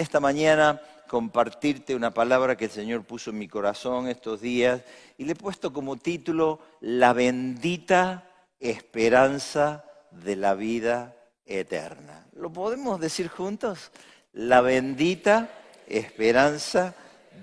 [0.00, 4.82] esta mañana compartirte una palabra que el Señor puso en mi corazón estos días
[5.18, 8.28] y le he puesto como título La bendita
[8.58, 12.26] esperanza de la vida eterna.
[12.34, 13.90] ¿Lo podemos decir juntos?
[14.32, 15.50] La bendita
[15.88, 16.94] esperanza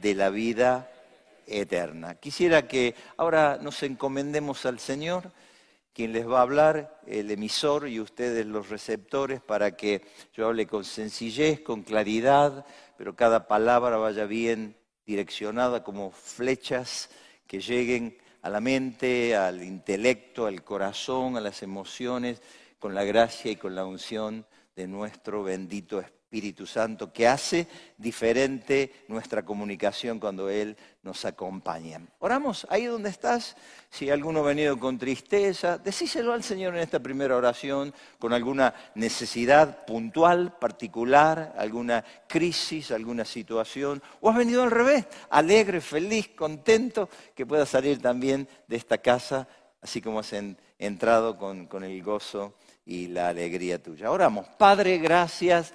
[0.01, 0.89] de la vida
[1.45, 2.15] eterna.
[2.15, 5.31] Quisiera que ahora nos encomendemos al Señor,
[5.97, 10.67] quien les va a hablar, el emisor y ustedes los receptores, para que yo hable
[10.67, 12.67] con sencillez, con claridad,
[12.99, 17.09] pero cada palabra vaya bien direccionada como flechas
[17.47, 22.43] que lleguen a la mente, al intelecto, al corazón, a las emociones,
[22.77, 24.45] con la gracia y con la unción
[24.75, 32.01] de nuestro bendito Espíritu Espíritu Santo que hace diferente nuestra comunicación cuando Él nos acompaña.
[32.19, 33.55] Oramos ahí donde estás.
[33.89, 38.73] Si alguno ha venido con tristeza, decíselo al Señor en esta primera oración, con alguna
[38.95, 44.03] necesidad puntual, particular, alguna crisis, alguna situación.
[44.19, 49.47] O has venido al revés, alegre, feliz, contento, que puedas salir también de esta casa,
[49.81, 50.35] así como has
[50.77, 52.55] entrado con, con el gozo
[52.85, 54.11] y la alegría tuya.
[54.11, 54.45] Oramos.
[54.57, 55.73] Padre, gracias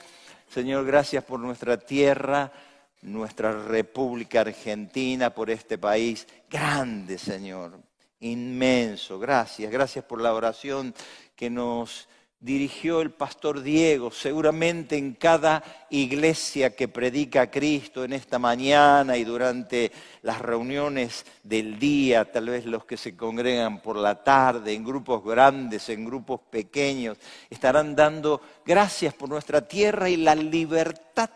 [0.52, 2.52] Señor, gracias por nuestra tierra,
[3.00, 7.80] nuestra República Argentina, por este país grande, Señor,
[8.20, 9.18] inmenso.
[9.18, 10.94] Gracias, gracias por la oración
[11.34, 12.06] que nos
[12.42, 19.16] dirigió el pastor Diego, seguramente en cada iglesia que predica a Cristo en esta mañana
[19.16, 24.74] y durante las reuniones del día, tal vez los que se congregan por la tarde,
[24.74, 27.16] en grupos grandes, en grupos pequeños,
[27.48, 31.30] estarán dando gracias por nuestra tierra y la libertad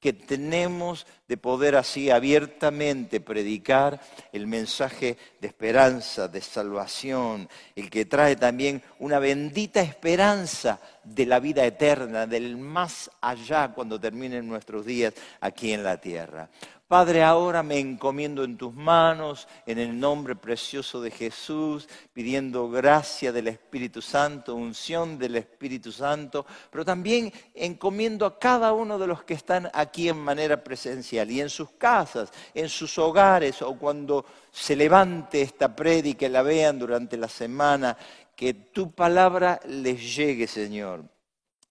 [0.00, 4.00] que tenemos de poder así abiertamente predicar
[4.32, 11.40] el mensaje de esperanza, de salvación, el que trae también una bendita esperanza de la
[11.40, 16.48] vida eterna, del más allá cuando terminen nuestros días aquí en la tierra.
[16.88, 23.30] Padre, ahora me encomiendo en tus manos, en el nombre precioso de Jesús, pidiendo gracia
[23.30, 29.22] del Espíritu Santo, unción del Espíritu Santo, pero también encomiendo a cada uno de los
[29.22, 34.24] que están aquí en manera presencial y en sus casas, en sus hogares o cuando
[34.50, 37.98] se levante esta prédica y la vean durante la semana,
[38.34, 41.04] que tu palabra les llegue, Señor,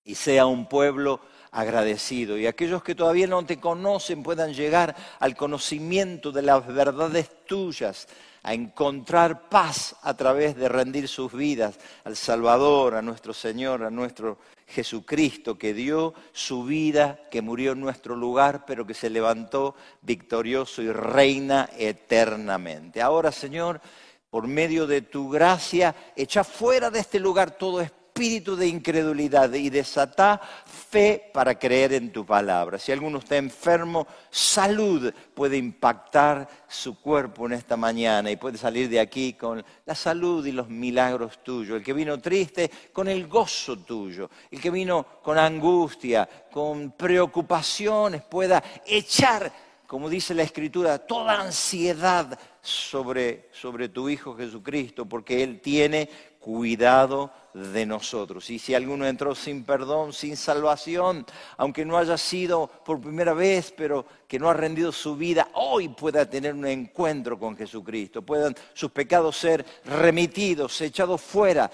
[0.03, 2.37] y sea un pueblo agradecido.
[2.37, 8.07] Y aquellos que todavía no te conocen puedan llegar al conocimiento de las verdades tuyas,
[8.43, 13.89] a encontrar paz a través de rendir sus vidas al Salvador, a nuestro Señor, a
[13.89, 14.37] nuestro
[14.67, 20.81] Jesucristo, que dio su vida, que murió en nuestro lugar, pero que se levantó victorioso
[20.81, 23.01] y reina eternamente.
[23.01, 23.81] Ahora, Señor,
[24.29, 29.53] por medio de tu gracia, echa fuera de este lugar todo espíritu espíritu de incredulidad
[29.53, 32.79] y desata fe para creer en tu palabra.
[32.79, 38.89] Si alguno está enfermo, salud puede impactar su cuerpo en esta mañana y puede salir
[38.89, 41.77] de aquí con la salud y los milagros tuyos.
[41.77, 44.31] El que vino triste, con el gozo tuyo.
[44.49, 49.51] El que vino con angustia, con preocupaciones, pueda echar,
[49.85, 56.09] como dice la Escritura, toda ansiedad sobre, sobre tu Hijo Jesucristo, porque Él tiene
[56.47, 58.49] cuidado de nosotros.
[58.51, 61.25] Y si alguno entró sin perdón, sin salvación,
[61.57, 65.89] aunque no haya sido por primera vez, pero que no ha rendido su vida, hoy
[65.89, 71.69] pueda tener un encuentro con Jesucristo, puedan sus pecados ser remitidos, echados fuera,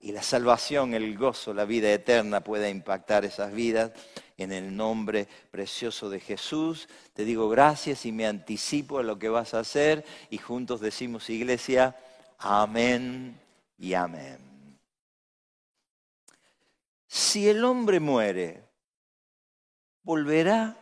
[0.00, 3.92] y la salvación, el gozo, la vida eterna pueda impactar esas vidas.
[4.36, 9.28] En el nombre precioso de Jesús, te digo gracias y me anticipo a lo que
[9.28, 11.96] vas a hacer y juntos decimos, iglesia,
[12.38, 13.45] amén
[13.78, 14.38] y amén.
[17.06, 18.64] Si el hombre muere,
[20.02, 20.76] ¿volverá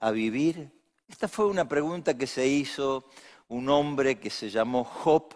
[0.00, 0.70] a vivir?
[1.08, 3.04] Esta fue una pregunta que se hizo
[3.48, 5.34] un hombre que se llamó Job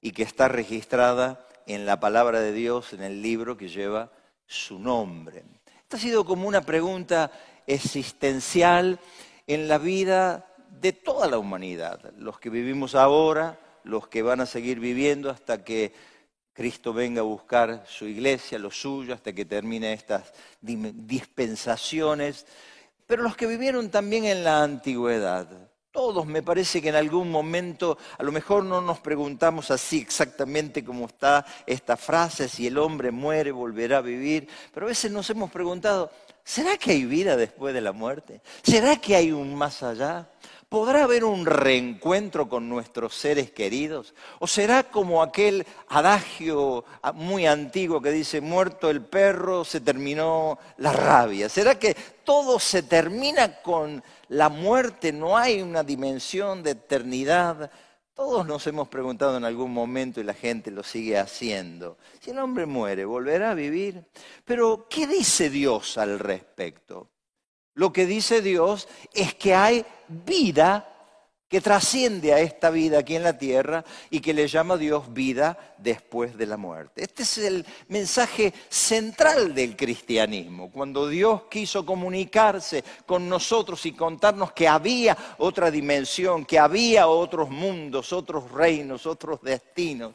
[0.00, 4.10] y que está registrada en la palabra de Dios, en el libro que lleva
[4.46, 5.44] su nombre.
[5.82, 7.30] Esta ha sido como una pregunta
[7.66, 8.98] existencial
[9.46, 10.46] en la vida
[10.80, 15.64] de toda la humanidad, los que vivimos ahora, los que van a seguir viviendo hasta
[15.64, 15.92] que
[16.60, 20.30] Cristo venga a buscar su iglesia, lo suyo, hasta que termine estas
[20.60, 22.44] dispensaciones,
[23.06, 25.48] pero los que vivieron también en la antigüedad.
[25.90, 30.84] Todos me parece que en algún momento, a lo mejor no nos preguntamos así exactamente
[30.84, 35.30] como está esta frase, si el hombre muere, volverá a vivir, pero a veces nos
[35.30, 36.10] hemos preguntado,
[36.44, 38.40] ¿Será que hay vida después de la muerte?
[38.62, 40.28] ¿Será que hay un más allá?
[40.70, 44.14] ¿Podrá haber un reencuentro con nuestros seres queridos?
[44.38, 46.84] ¿O será como aquel adagio
[47.14, 51.48] muy antiguo que dice, muerto el perro, se terminó la rabia?
[51.48, 55.12] ¿Será que todo se termina con la muerte?
[55.12, 57.72] ¿No hay una dimensión de eternidad?
[58.14, 61.98] Todos nos hemos preguntado en algún momento y la gente lo sigue haciendo.
[62.20, 64.04] Si el hombre muere, ¿volverá a vivir?
[64.44, 67.09] Pero, ¿qué dice Dios al respecto?
[67.80, 70.86] Lo que dice Dios es que hay vida
[71.48, 75.56] que trasciende a esta vida aquí en la tierra y que le llama Dios vida
[75.78, 77.02] después de la muerte.
[77.02, 80.70] Este es el mensaje central del cristianismo.
[80.70, 87.48] Cuando Dios quiso comunicarse con nosotros y contarnos que había otra dimensión, que había otros
[87.48, 90.12] mundos, otros reinos, otros destinos,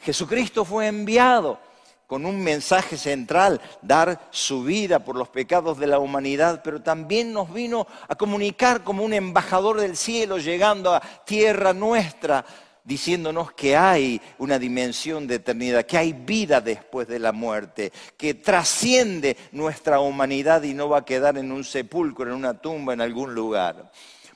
[0.00, 1.60] Jesucristo fue enviado
[2.06, 7.32] con un mensaje central, dar su vida por los pecados de la humanidad, pero también
[7.32, 12.44] nos vino a comunicar como un embajador del cielo llegando a tierra nuestra,
[12.84, 18.34] diciéndonos que hay una dimensión de eternidad, que hay vida después de la muerte, que
[18.34, 23.00] trasciende nuestra humanidad y no va a quedar en un sepulcro, en una tumba, en
[23.00, 23.90] algún lugar.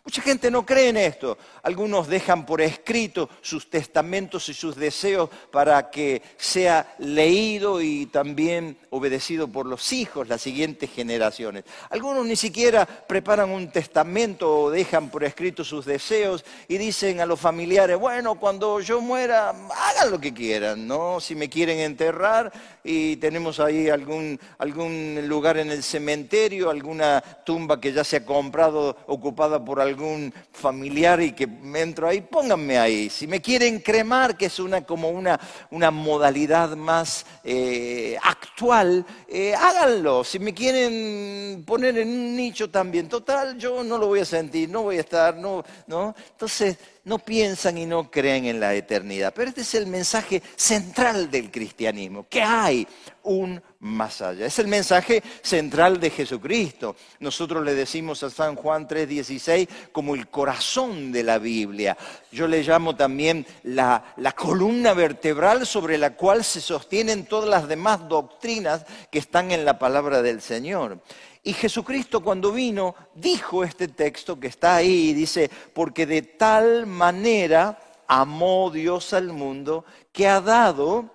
[0.06, 1.36] Mucha gente no cree en esto.
[1.64, 8.78] Algunos dejan por escrito sus testamentos y sus deseos para que sea leído y también
[8.90, 11.64] obedecido por los hijos, las siguientes generaciones.
[11.90, 17.26] Algunos ni siquiera preparan un testamento o dejan por escrito sus deseos y dicen a
[17.26, 21.18] los familiares, bueno, cuando yo muera, hagan lo que quieran, ¿no?
[21.18, 22.52] Si me quieren enterrar
[22.84, 28.24] y tenemos ahí algún, algún lugar en el cementerio, alguna tumba que ya se ha
[28.24, 33.08] comprado ocupada por algún algún familiar y que me entro ahí, pónganme ahí.
[33.08, 35.40] Si me quieren cremar, que es una, como una,
[35.70, 40.22] una modalidad más eh, actual, eh, háganlo.
[40.22, 44.68] Si me quieren poner en un nicho también, total, yo no lo voy a sentir,
[44.68, 46.14] no voy a estar, no, ¿no?
[46.32, 46.76] Entonces,
[47.06, 49.32] no piensan y no creen en la eternidad.
[49.32, 52.86] Pero este es el mensaje central del cristianismo, que hay
[53.22, 54.46] un más allá.
[54.46, 56.96] Es el mensaje central de Jesucristo.
[57.20, 61.96] Nosotros le decimos a San Juan 3:16 como el corazón de la Biblia.
[62.32, 67.68] Yo le llamo también la, la columna vertebral sobre la cual se sostienen todas las
[67.68, 71.00] demás doctrinas que están en la palabra del Señor.
[71.46, 77.78] Y Jesucristo cuando vino dijo este texto que está ahí, dice, porque de tal manera
[78.08, 81.08] amó Dios al mundo que ha dado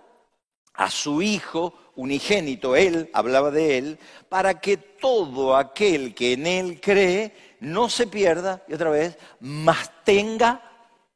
[0.73, 3.99] a su Hijo unigénito, Él hablaba de Él,
[4.29, 9.91] para que todo aquel que en Él cree no se pierda, y otra vez, mas
[10.05, 10.61] tenga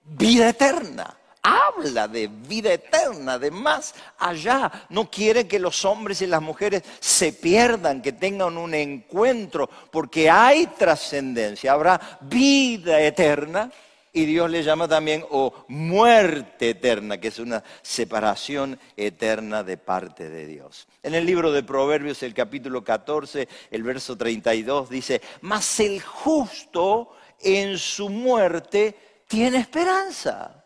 [0.03, 4.71] vida eterna habla de vida eterna, de más allá.
[4.89, 10.29] No quiere que los hombres y las mujeres se pierdan, que tengan un encuentro, porque
[10.29, 13.71] hay trascendencia, habrá vida eterna.
[14.11, 20.29] Y Dios le llama también o muerte eterna, que es una separación eterna de parte
[20.29, 20.87] de Dios.
[21.03, 27.11] En el libro de Proverbios, el capítulo 14, el verso 32 dice, mas el justo
[27.41, 28.95] en su muerte
[29.27, 30.64] tiene esperanza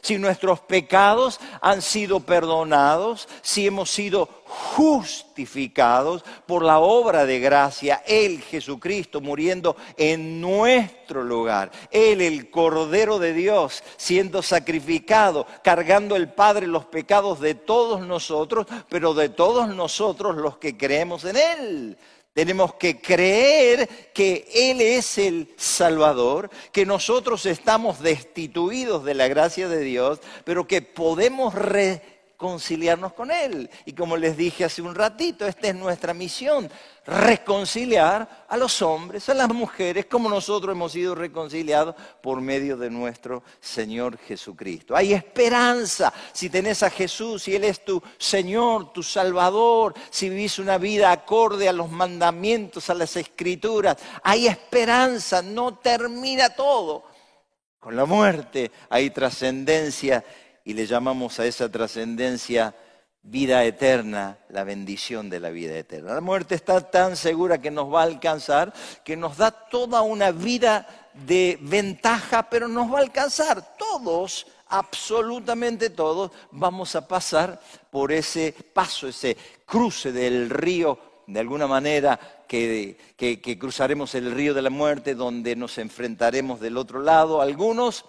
[0.00, 8.02] si nuestros pecados han sido perdonados, si hemos sido justificados por la obra de gracia,
[8.06, 16.28] Él Jesucristo muriendo en nuestro lugar, Él el Cordero de Dios siendo sacrificado, cargando el
[16.32, 21.98] Padre los pecados de todos nosotros, pero de todos nosotros los que creemos en Él.
[22.38, 29.68] Tenemos que creer que Él es el Salvador, que nosotros estamos destituidos de la gracia
[29.68, 31.52] de Dios, pero que podemos
[32.38, 33.68] reconciliarnos con Él.
[33.84, 36.70] Y como les dije hace un ratito, esta es nuestra misión,
[37.04, 42.90] reconciliar a los hombres, a las mujeres, como nosotros hemos sido reconciliados por medio de
[42.90, 44.94] nuestro Señor Jesucristo.
[44.94, 50.60] Hay esperanza si tenés a Jesús, si Él es tu Señor, tu Salvador, si vivís
[50.60, 53.96] una vida acorde a los mandamientos, a las escrituras.
[54.22, 57.02] Hay esperanza, no termina todo.
[57.80, 60.24] Con la muerte hay trascendencia
[60.68, 62.74] y le llamamos a esa trascendencia
[63.22, 66.12] vida eterna, la bendición de la vida eterna.
[66.12, 70.30] La muerte está tan segura que nos va a alcanzar, que nos da toda una
[70.30, 73.78] vida de ventaja, pero nos va a alcanzar.
[73.78, 77.58] Todos, absolutamente todos, vamos a pasar
[77.90, 82.98] por ese paso, ese cruce del río, de alguna manera, que,
[83.58, 87.40] cruzaremos el río de la muerte, donde nos enfrentaremos del otro lado.
[87.40, 88.04] Algunos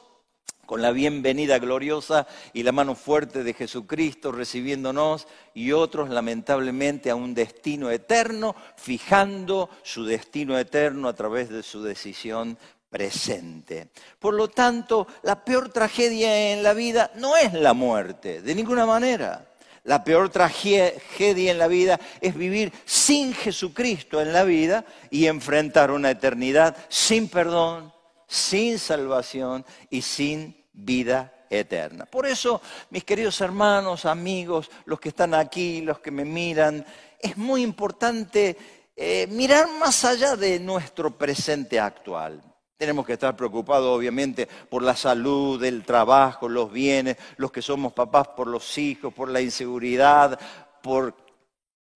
[0.70, 7.16] con la bienvenida gloriosa y la mano fuerte de Jesucristo recibiéndonos y otros lamentablemente a
[7.16, 12.56] un destino eterno, fijando su destino eterno a través de su decisión
[12.88, 13.88] presente.
[14.20, 18.86] Por lo tanto, la peor tragedia en la vida no es la muerte, de ninguna
[18.86, 19.50] manera.
[19.86, 25.90] La peor tragedia en la vida es vivir sin Jesucristo en la vida y enfrentar
[25.90, 27.92] una eternidad sin perdón,
[28.28, 32.06] sin salvación y sin vida eterna.
[32.06, 36.86] Por eso, mis queridos hermanos, amigos, los que están aquí, los que me miran,
[37.20, 38.58] es muy importante
[38.96, 42.44] eh, mirar más allá de nuestro presente actual.
[42.78, 47.92] Tenemos que estar preocupados, obviamente, por la salud, el trabajo, los bienes, los que somos
[47.92, 50.40] papás por los hijos, por la inseguridad,
[50.82, 51.29] por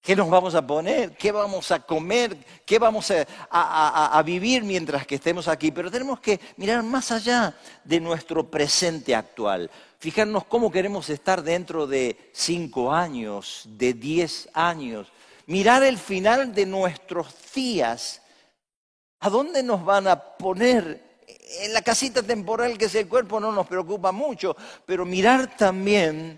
[0.03, 3.11] qué nos vamos a poner, qué vamos a comer, qué vamos
[3.49, 5.71] a, vivir mientras que estemos aquí.
[5.71, 9.71] Pero tenemos que mirar más allá de nuestro presente actual.
[9.97, 15.07] Fijarnos cómo queremos estar dentro de cinco años, de diez años.
[15.47, 18.19] Mirar el final de nuestros días
[19.23, 21.01] ¿A dónde nos van a poner?
[21.61, 24.53] En la casita temporal que es el cuerpo no nos preocupa mucho,
[24.85, 26.37] pero mirar también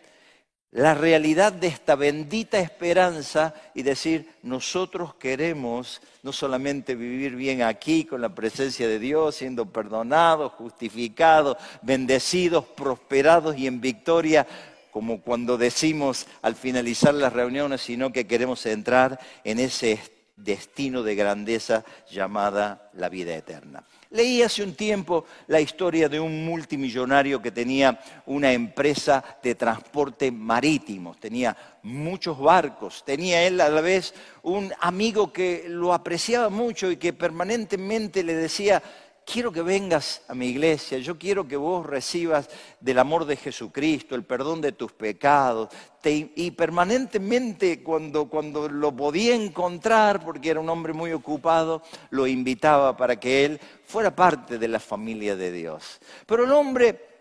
[0.76, 8.04] la realidad de esta bendita esperanza y decir, nosotros queremos no solamente vivir bien aquí
[8.04, 14.46] con la presencia de Dios, siendo perdonados, justificados, bendecidos, prosperados y en victoria,
[14.92, 21.02] como cuando decimos al finalizar las reuniones, sino que queremos entrar en ese estado destino
[21.02, 23.84] de grandeza llamada la vida eterna.
[24.10, 30.32] Leí hace un tiempo la historia de un multimillonario que tenía una empresa de transporte
[30.32, 34.14] marítimo, tenía muchos barcos, tenía él a la vez
[34.44, 38.82] un amigo que lo apreciaba mucho y que permanentemente le decía,
[39.26, 42.48] quiero que vengas a mi iglesia, yo quiero que vos recibas
[42.80, 45.70] del amor de Jesucristo, el perdón de tus pecados.
[46.04, 52.96] y permanentemente cuando, cuando lo podía encontrar, porque era un hombre muy ocupado, lo invitaba
[52.96, 56.00] para que él fuera parte de la familia de Dios.
[56.28, 57.16] Pero el hombre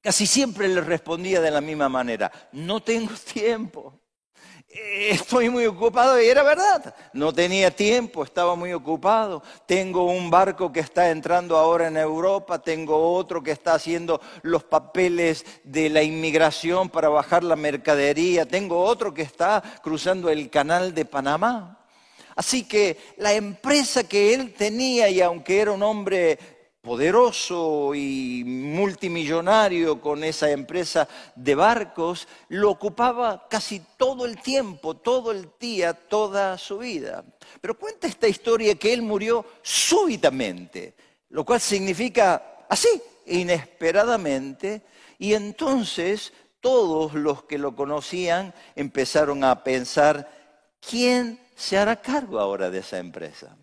[0.00, 4.01] casi siempre le respondía de la misma manera, no tengo tiempo.
[4.72, 9.42] Eh, estoy muy ocupado y era verdad, no tenía tiempo, estaba muy ocupado.
[9.66, 14.64] Tengo un barco que está entrando ahora en Europa, tengo otro que está haciendo los
[14.64, 20.94] papeles de la inmigración para bajar la mercadería, tengo otro que está cruzando el canal
[20.94, 21.78] de Panamá.
[22.34, 26.38] Así que la empresa que él tenía, y aunque era un hombre
[26.82, 35.30] poderoso y multimillonario con esa empresa de barcos, lo ocupaba casi todo el tiempo, todo
[35.30, 37.24] el día, toda su vida.
[37.60, 40.94] Pero cuenta esta historia que él murió súbitamente,
[41.30, 44.82] lo cual significa así, inesperadamente,
[45.20, 50.28] y entonces todos los que lo conocían empezaron a pensar,
[50.80, 53.56] ¿quién se hará cargo ahora de esa empresa?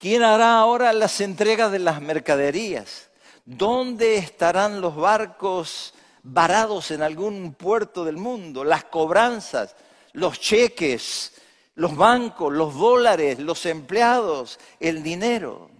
[0.00, 3.10] ¿Quién hará ahora las entregas de las mercaderías?
[3.44, 5.92] ¿Dónde estarán los barcos
[6.22, 8.64] varados en algún puerto del mundo?
[8.64, 9.76] Las cobranzas,
[10.14, 11.34] los cheques,
[11.74, 15.70] los bancos, los dólares, los empleados, el dinero.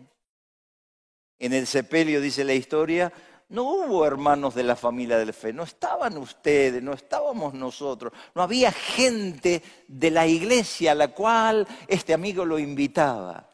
[1.39, 3.11] En el sepelio, dice la historia,
[3.49, 8.13] no hubo hermanos de la familia de la fe, no estaban ustedes, no estábamos nosotros,
[8.35, 13.50] no había gente de la iglesia a la cual este amigo lo invitaba.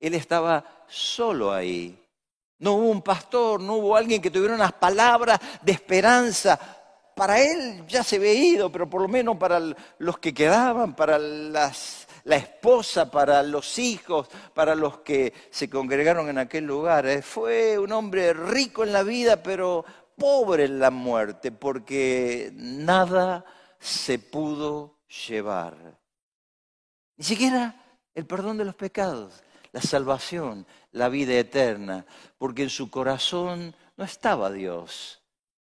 [0.00, 2.02] Él estaba solo ahí.
[2.58, 6.58] No hubo un pastor, no hubo alguien que tuviera unas palabras de esperanza.
[7.14, 9.60] Para él ya se había ido, pero por lo menos para
[9.98, 11.70] los que quedaban, para la
[12.24, 17.06] esposa, para los hijos, para los que se congregaron en aquel lugar.
[17.06, 17.22] ¿eh?
[17.22, 19.84] Fue un hombre rico en la vida, pero
[20.16, 23.44] pobre en la muerte, porque nada
[23.78, 24.98] se pudo
[25.28, 25.98] llevar.
[27.16, 27.74] Ni siquiera
[28.14, 29.42] el perdón de los pecados
[29.76, 32.06] la salvación, la vida eterna,
[32.38, 35.20] porque en su corazón no estaba Dios,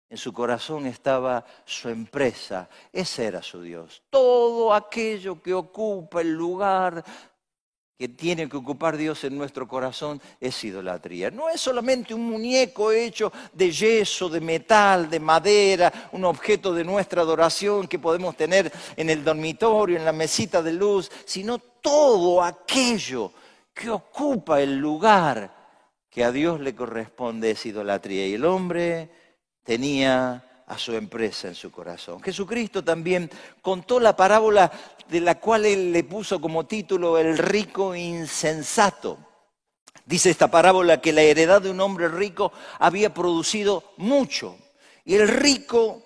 [0.09, 4.00] en su corazón estaba su empresa, ese era su Dios.
[4.09, 7.05] Todo aquello que ocupa el lugar
[7.99, 11.31] que tiene que ocupar Dios en nuestro corazón es idolatría.
[11.31, 16.83] No es solamente un muñeco hecho de yeso, de metal, de madera, un objeto de
[16.83, 22.43] nuestra adoración que podemos tener en el dormitorio, en la mesita de luz, sino todo
[22.43, 23.33] aquello
[23.79, 25.55] que ocupa el lugar
[26.11, 28.27] que a Dios le corresponde es idolatría.
[28.27, 29.09] Y el hombre
[29.63, 32.21] tenía a su empresa en su corazón.
[32.21, 33.31] Jesucristo también
[33.63, 34.71] contó la parábola
[35.09, 39.19] de la cual él le puso como título el rico insensato.
[40.05, 44.59] Dice esta parábola que la heredad de un hombre rico había producido mucho.
[45.05, 46.03] Y el rico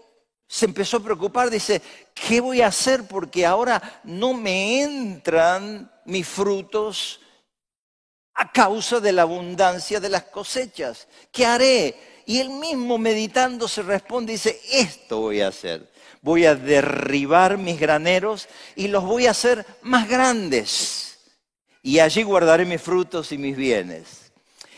[0.47, 1.81] se empezó a preocupar, dice,
[2.13, 3.09] ¿qué voy a hacer?
[3.09, 7.22] Porque ahora no me entran mis frutos
[8.35, 11.09] a causa de la abundancia de las cosechas.
[11.31, 12.23] ¿Qué haré?
[12.27, 15.91] Y él mismo meditando se responde, dice, esto voy a hacer.
[16.21, 21.13] Voy a derribar mis graneros y los voy a hacer más grandes
[21.83, 24.33] y allí guardaré mis frutos y mis bienes.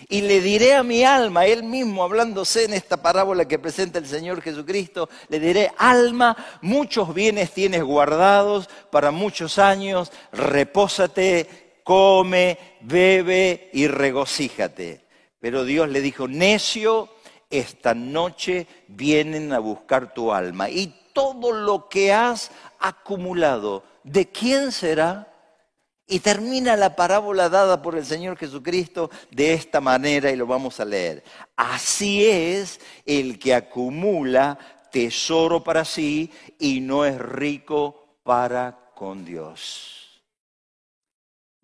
[0.09, 4.07] Y le diré a mi alma, él mismo hablándose en esta parábola que presenta el
[4.07, 13.71] Señor Jesucristo, le diré, alma, muchos bienes tienes guardados para muchos años, repósate, come, bebe
[13.73, 15.05] y regocíjate.
[15.39, 17.11] Pero Dios le dijo, necio,
[17.51, 22.51] esta noche vienen a buscar tu alma y todo lo que has
[22.81, 25.31] acumulado, ¿de quién será?
[26.07, 30.81] Y termina la parábola dada por el Señor Jesucristo de esta manera y lo vamos
[30.81, 31.23] a leer.
[31.57, 34.59] Así es el que acumula
[34.91, 40.04] tesoro para sí y no es rico para con Dios.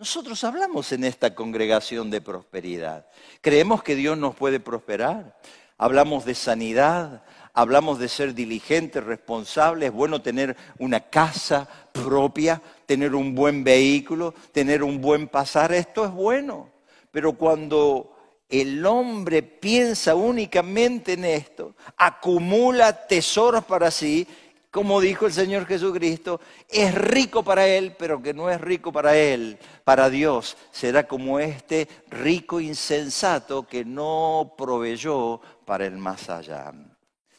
[0.00, 3.04] Nosotros hablamos en esta congregación de prosperidad.
[3.42, 5.38] Creemos que Dios nos puede prosperar.
[5.76, 13.14] Hablamos de sanidad, hablamos de ser diligentes, responsables, es bueno tener una casa propia, tener
[13.14, 16.70] un buen vehículo, tener un buen pasar, esto es bueno.
[17.10, 18.16] Pero cuando
[18.48, 24.26] el hombre piensa únicamente en esto, acumula tesoros para sí,
[24.70, 29.16] como dijo el Señor Jesucristo, es rico para él, pero que no es rico para
[29.16, 30.56] él, para Dios.
[30.70, 36.72] Será como este rico insensato que no proveyó para el más allá.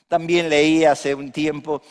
[0.09, 1.81] También leí hace un tiempo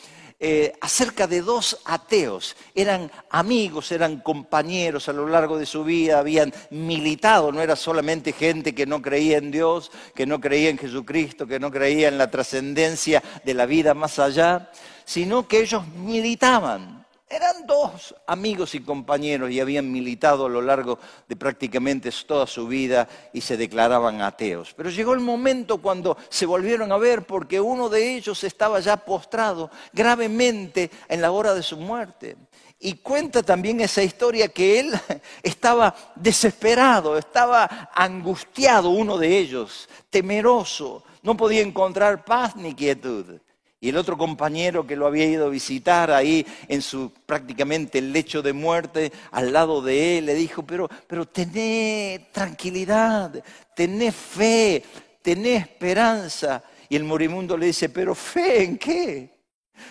[0.42, 2.56] eh, acerca de dos ateos.
[2.74, 8.32] Eran amigos, eran compañeros a lo largo de su vida, habían militado, no era solamente
[8.32, 12.16] gente que no creía en Dios, que no creía en Jesucristo, que no creía en
[12.16, 14.70] la trascendencia de la vida más allá,
[15.10, 21.00] sino que ellos militaban eran dos amigos y compañeros y habían militado a lo largo
[21.28, 24.72] de prácticamente toda su vida y se declaraban ateos.
[24.76, 28.96] Pero llegó el momento cuando se volvieron a ver porque uno de ellos estaba ya
[28.98, 32.36] postrado gravemente en la hora de su muerte.
[32.78, 34.92] Y cuenta también esa historia que él
[35.42, 43.40] estaba desesperado, estaba angustiado uno de ellos, temeroso, no podía encontrar paz ni quietud.
[43.82, 48.42] Y el otro compañero que lo había ido a visitar ahí en su prácticamente lecho
[48.42, 53.42] de muerte, al lado de él, le dijo, pero, pero tené tranquilidad,
[53.74, 54.84] tené fe,
[55.22, 56.62] tené esperanza.
[56.90, 59.30] Y el morimundo le dice, pero fe en qué?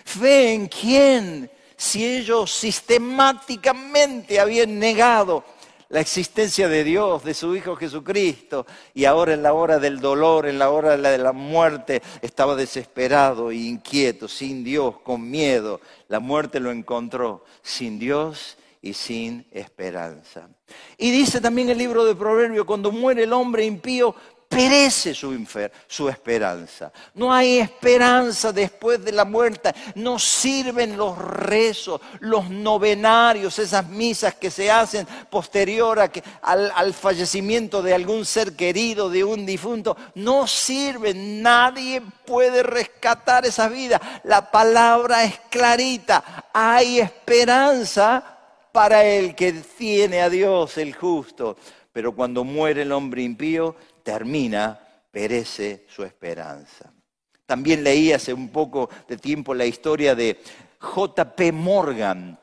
[0.04, 1.50] ¿Fe en quién?
[1.76, 5.44] Si ellos sistemáticamente habían negado
[5.90, 10.46] la existencia de Dios, de su Hijo Jesucristo, y ahora en la hora del dolor,
[10.46, 15.80] en la hora de la muerte, estaba desesperado e inquieto, sin Dios, con miedo.
[16.08, 20.48] La muerte lo encontró sin Dios y sin esperanza.
[20.96, 24.14] Y dice también el libro de Proverbios, cuando muere el hombre impío,
[24.50, 26.92] perece su, esperanza.
[27.14, 29.72] No hay esperanza después de la muerte.
[29.94, 36.10] No sirven los rezos, los novenarios, esas misas que se hacen posterior a
[36.42, 39.96] al, al fallecimiento de algún ser querido, de un difunto.
[40.16, 41.40] No sirven.
[41.40, 44.00] Nadie puede rescatar esa vida.
[44.24, 46.48] La palabra es clarita.
[46.52, 48.36] Hay esperanza
[48.72, 51.56] para el que tiene a Dios, el justo.
[51.92, 53.74] Pero cuando muere el hombre impío,
[54.10, 54.76] termina,
[55.12, 56.92] perece su esperanza.
[57.46, 60.40] También leí hace un poco de tiempo la historia de
[60.80, 62.36] JP Morgan,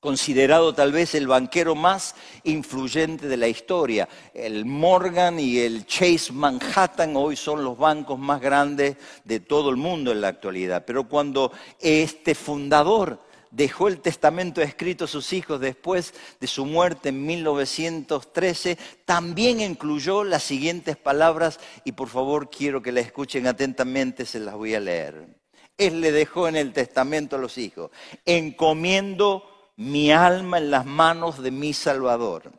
[0.00, 4.08] considerado tal vez el banquero más influyente de la historia.
[4.34, 9.76] El Morgan y el Chase Manhattan hoy son los bancos más grandes de todo el
[9.76, 10.82] mundo en la actualidad.
[10.84, 17.10] Pero cuando este fundador dejó el testamento escrito a sus hijos después de su muerte
[17.10, 24.26] en 1913, también incluyó las siguientes palabras y por favor quiero que la escuchen atentamente,
[24.26, 25.38] se las voy a leer.
[25.76, 27.90] Él le dejó en el testamento a los hijos,
[28.24, 32.52] encomiendo mi alma en las manos de mi Salvador,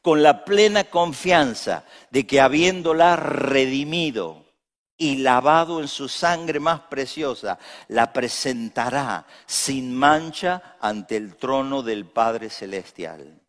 [0.00, 4.45] con la plena confianza de que habiéndola redimido,
[4.98, 12.06] y lavado en su sangre más preciosa, la presentará sin mancha ante el trono del
[12.06, 13.40] Padre Celestial.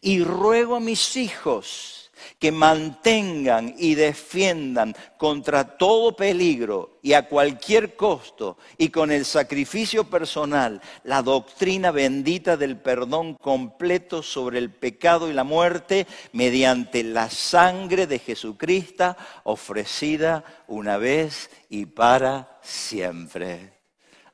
[0.00, 2.07] Y ruego a mis hijos
[2.38, 10.04] que mantengan y defiendan contra todo peligro y a cualquier costo y con el sacrificio
[10.04, 17.30] personal la doctrina bendita del perdón completo sobre el pecado y la muerte mediante la
[17.30, 23.72] sangre de Jesucristo ofrecida una vez y para siempre.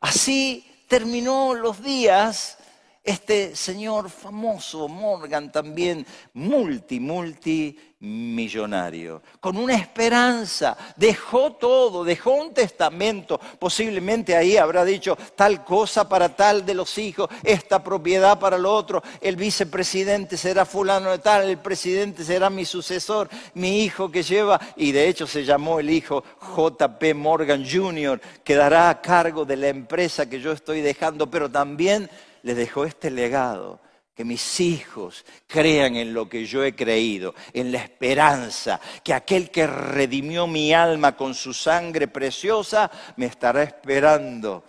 [0.01, 2.59] Así terminó los días
[3.05, 13.39] este señor famoso, Morgan, también multi, multimillonario, con una esperanza, dejó todo, dejó un testamento,
[13.59, 18.75] posiblemente ahí habrá dicho tal cosa para tal de los hijos, esta propiedad para lo
[18.75, 24.23] otro, el vicepresidente será fulano de tal, el presidente será mi sucesor, mi hijo que
[24.23, 26.25] lleva, y de hecho se llamó el hijo
[26.57, 32.09] JP Morgan Jr., quedará a cargo de la empresa que yo estoy dejando, pero también
[32.45, 33.81] les dejó este legado,
[34.15, 39.51] que mis hijos crean en lo que yo he creído, en la esperanza, que aquel
[39.51, 44.63] que redimió mi alma con su sangre preciosa me estará esperando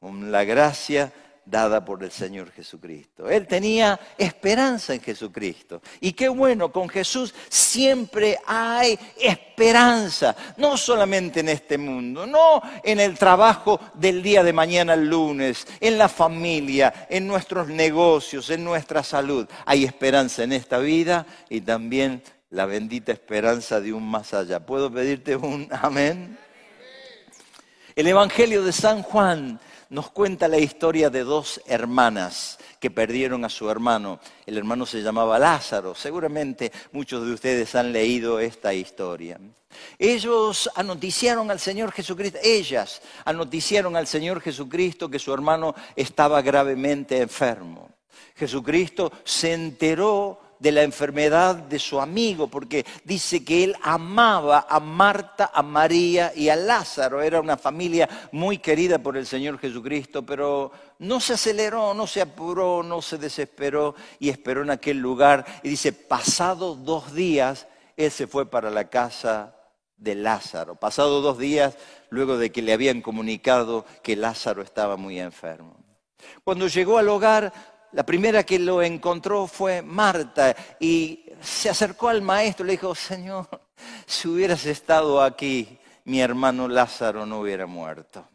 [0.00, 1.12] con la gracia
[1.44, 3.28] dada por el Señor Jesucristo.
[3.28, 5.82] Él tenía esperanza en Jesucristo.
[6.00, 13.00] Y qué bueno, con Jesús siempre hay esperanza, no solamente en este mundo, no en
[13.00, 18.64] el trabajo del día de mañana el lunes, en la familia, en nuestros negocios, en
[18.64, 19.46] nuestra salud.
[19.66, 24.60] Hay esperanza en esta vida y también la bendita esperanza de un más allá.
[24.60, 26.38] ¿Puedo pedirte un amén?
[27.94, 29.60] El Evangelio de San Juan
[29.92, 34.20] nos cuenta la historia de dos hermanas que perdieron a su hermano.
[34.46, 35.94] El hermano se llamaba Lázaro.
[35.94, 39.38] Seguramente muchos de ustedes han leído esta historia.
[39.98, 47.18] Ellos anoticiaron al Señor Jesucristo, ellas anoticiaron al Señor Jesucristo que su hermano estaba gravemente
[47.18, 47.90] enfermo.
[48.34, 54.78] Jesucristo se enteró de la enfermedad de su amigo, porque dice que él amaba a
[54.78, 57.20] Marta, a María y a Lázaro.
[57.20, 60.70] Era una familia muy querida por el Señor Jesucristo, pero
[61.00, 65.44] no se aceleró, no se apuró, no se desesperó y esperó en aquel lugar.
[65.64, 69.56] Y dice, pasado dos días, él se fue para la casa
[69.96, 70.76] de Lázaro.
[70.76, 71.76] Pasado dos días,
[72.08, 75.76] luego de que le habían comunicado que Lázaro estaba muy enfermo.
[76.44, 77.52] Cuando llegó al hogar,
[77.92, 82.94] la primera que lo encontró fue Marta y se acercó al maestro y le dijo,
[82.94, 83.46] Señor,
[84.06, 88.26] si hubieras estado aquí, mi hermano Lázaro no hubiera muerto.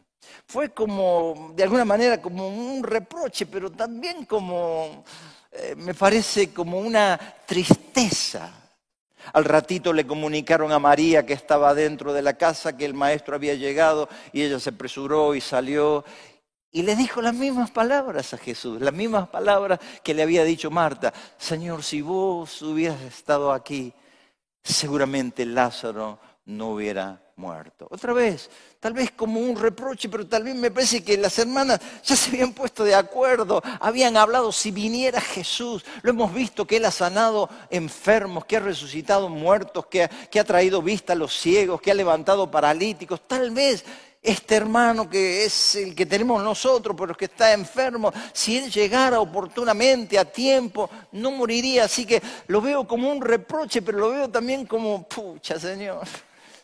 [0.46, 5.04] Fue como, de alguna manera, como un reproche, pero también como,
[5.52, 8.50] eh, me parece, como una tristeza.
[9.32, 13.34] Al ratito le comunicaron a María que estaba dentro de la casa, que el maestro
[13.34, 16.04] había llegado y ella se apresuró y salió
[16.70, 20.70] y le dijo las mismas palabras a Jesús, las mismas palabras que le había dicho
[20.70, 21.12] Marta.
[21.38, 23.92] Señor, si vos hubieras estado aquí,
[24.62, 27.86] seguramente Lázaro no hubiera muerto.
[27.90, 28.50] Otra vez,
[28.80, 32.30] tal vez como un reproche, pero tal vez me parece que las hermanas ya se
[32.30, 35.84] habían puesto de acuerdo, habían hablado si viniera Jesús.
[36.02, 40.40] Lo hemos visto que Él ha sanado enfermos, que ha resucitado muertos, que ha, que
[40.40, 43.20] ha traído vista a los ciegos, que ha levantado paralíticos.
[43.26, 43.84] Tal vez
[44.22, 49.20] este hermano que es el que tenemos nosotros, pero que está enfermo, si él llegara
[49.20, 51.84] oportunamente, a tiempo, no moriría.
[51.84, 56.06] Así que lo veo como un reproche, pero lo veo también como, pucha Señor,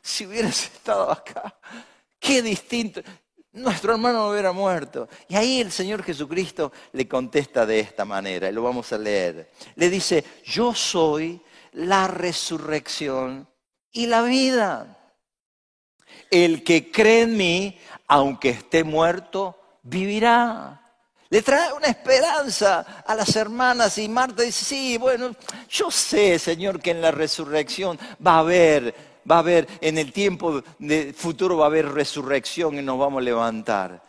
[0.03, 1.57] si hubieras estado acá,
[2.19, 3.01] qué distinto.
[3.53, 5.09] Nuestro hermano no hubiera muerto.
[5.29, 9.53] Y ahí el Señor Jesucristo le contesta de esta manera, y lo vamos a leer.
[9.77, 11.41] Le dice, yo soy
[11.73, 13.49] la resurrección
[13.93, 15.04] y la vida
[16.35, 20.81] el que cree en mí, aunque esté muerto, vivirá.
[21.31, 25.35] Le trae una esperanza a las hermanas y Marta dice, sí, bueno,
[25.71, 28.95] yo sé, Señor, que en la resurrección va a haber,
[29.31, 30.63] va a haber, en el tiempo
[31.17, 34.03] futuro va a haber resurrección y nos vamos a levantar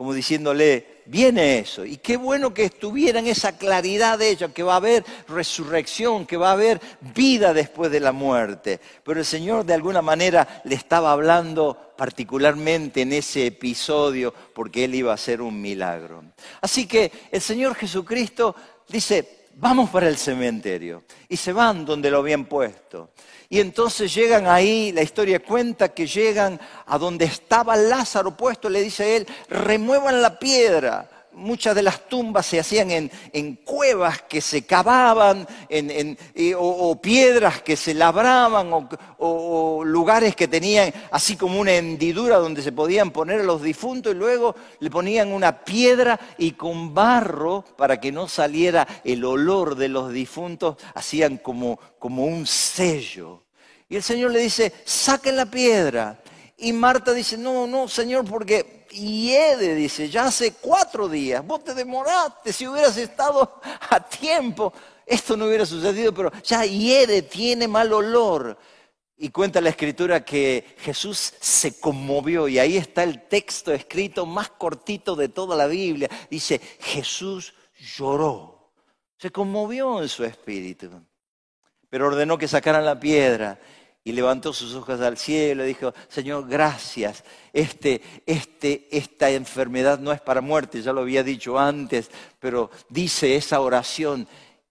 [0.00, 1.84] como diciéndole, viene eso.
[1.84, 6.38] Y qué bueno que estuvieran esa claridad de ellos, que va a haber resurrección, que
[6.38, 6.80] va a haber
[7.14, 8.80] vida después de la muerte.
[9.04, 14.94] Pero el Señor de alguna manera le estaba hablando particularmente en ese episodio porque Él
[14.94, 16.24] iba a hacer un milagro.
[16.62, 18.56] Así que el Señor Jesucristo
[18.88, 21.04] dice, vamos para el cementerio.
[21.28, 23.10] Y se van donde lo habían puesto.
[23.52, 28.80] Y entonces llegan ahí, la historia cuenta que llegan a donde estaba Lázaro puesto, le
[28.80, 34.40] dice a él, remuevan la piedra, muchas de las tumbas se hacían en, cuevas que
[34.40, 36.18] se cavaban, en,
[36.56, 38.70] o, piedras que se labraban,
[39.18, 44.12] o, lugares que tenían así como una hendidura donde se podían poner a los difuntos
[44.12, 49.76] y luego le ponían una piedra y con barro para que no saliera el olor
[49.76, 53.44] de los difuntos, hacían como, como un sello.
[53.88, 56.20] Y el Señor le dice, saquen la piedra.
[56.56, 61.74] Y Marta dice, no, no, Señor, porque hiede, dice, ya hace cuatro días, vos te
[61.74, 64.72] demoraste, si hubieras estado a tiempo,
[65.06, 68.58] esto no hubiera sucedido, pero ya hiede, tiene mal olor.
[69.16, 74.50] Y cuenta la escritura que Jesús se conmovió y ahí está el texto escrito más
[74.50, 76.08] cortito de toda la Biblia.
[76.30, 77.52] Dice, Jesús
[77.96, 78.72] lloró,
[79.18, 80.90] se conmovió en su espíritu,
[81.90, 83.58] pero ordenó que sacaran la piedra
[84.02, 87.22] y levantó sus ojos al cielo y dijo, Señor, gracias.
[87.52, 93.36] Este, este, esta enfermedad no es para muerte, ya lo había dicho antes, pero dice
[93.36, 94.26] esa oración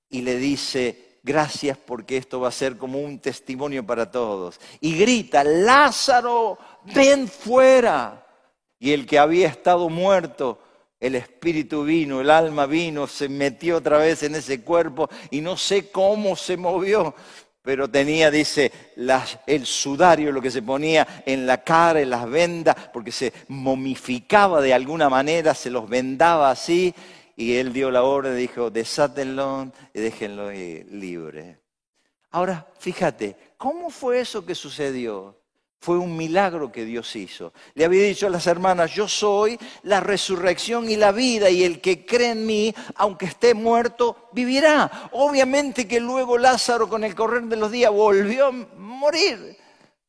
[0.10, 4.60] y le dice, gracias porque esto va a ser como un testimonio para todos.
[4.82, 6.58] Y grita, Lázaro,
[6.96, 8.26] ven fuera.
[8.80, 10.60] Y el que había estado muerto,
[11.00, 15.56] el espíritu vino, el alma vino, se metió otra vez en ese cuerpo y no
[15.56, 17.14] sé cómo se movió,
[17.70, 18.72] pero tenía, dice,
[19.46, 24.60] el sudario, lo que se ponía en la cara, en las vendas, porque se momificaba
[24.60, 26.96] de alguna manera, se los vendaba así,
[27.36, 31.60] y él dio la orden, dijo, desátenlo y déjenlo libre.
[32.32, 35.39] Ahora, fíjate, ¿cómo fue eso que sucedió?
[35.82, 37.54] Fue un milagro que Dios hizo.
[37.74, 41.80] Le había dicho a las hermanas, yo soy la resurrección y la vida, y el
[41.80, 45.10] que cree en mí, aunque esté muerto, vivirá.
[45.14, 49.58] Obviamente que luego Lázaro con el correr de los días volvió a morir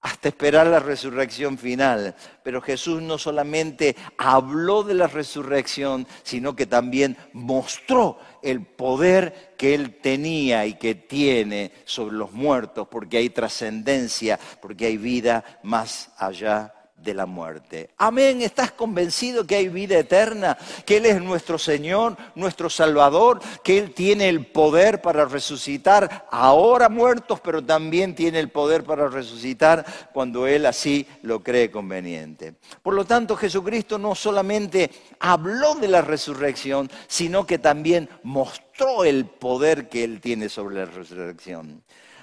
[0.02, 2.14] hasta esperar la resurrección final.
[2.42, 9.74] Pero Jesús no solamente habló de la resurrección, sino que también mostró el poder que
[9.74, 16.10] él tenía y que tiene sobre los muertos, porque hay trascendencia, porque hay vida más
[16.16, 17.90] allá de la muerte.
[17.96, 20.56] Amén, ¿estás convencido que hay vida eterna?
[20.84, 26.88] Que Él es nuestro Señor, nuestro Salvador, que Él tiene el poder para resucitar ahora
[26.88, 32.54] muertos, pero también tiene el poder para resucitar cuando Él así lo cree conveniente.
[32.82, 39.26] Por lo tanto, Jesucristo no solamente habló de la resurrección, sino que también mostró el
[39.26, 41.82] poder que Él tiene sobre la resurrección.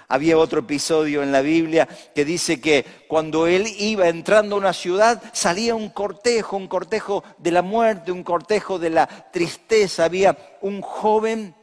[0.10, 4.72] Había otro episodio en la Biblia que dice que cuando él iba entrando a una
[4.72, 10.06] ciudad salía un cortejo, un cortejo de la muerte, un cortejo de la tristeza.
[10.06, 11.54] Había un joven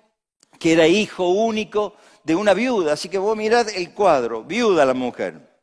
[0.59, 2.92] que era hijo único de una viuda.
[2.92, 5.61] Así que vos mirad el cuadro, viuda la mujer.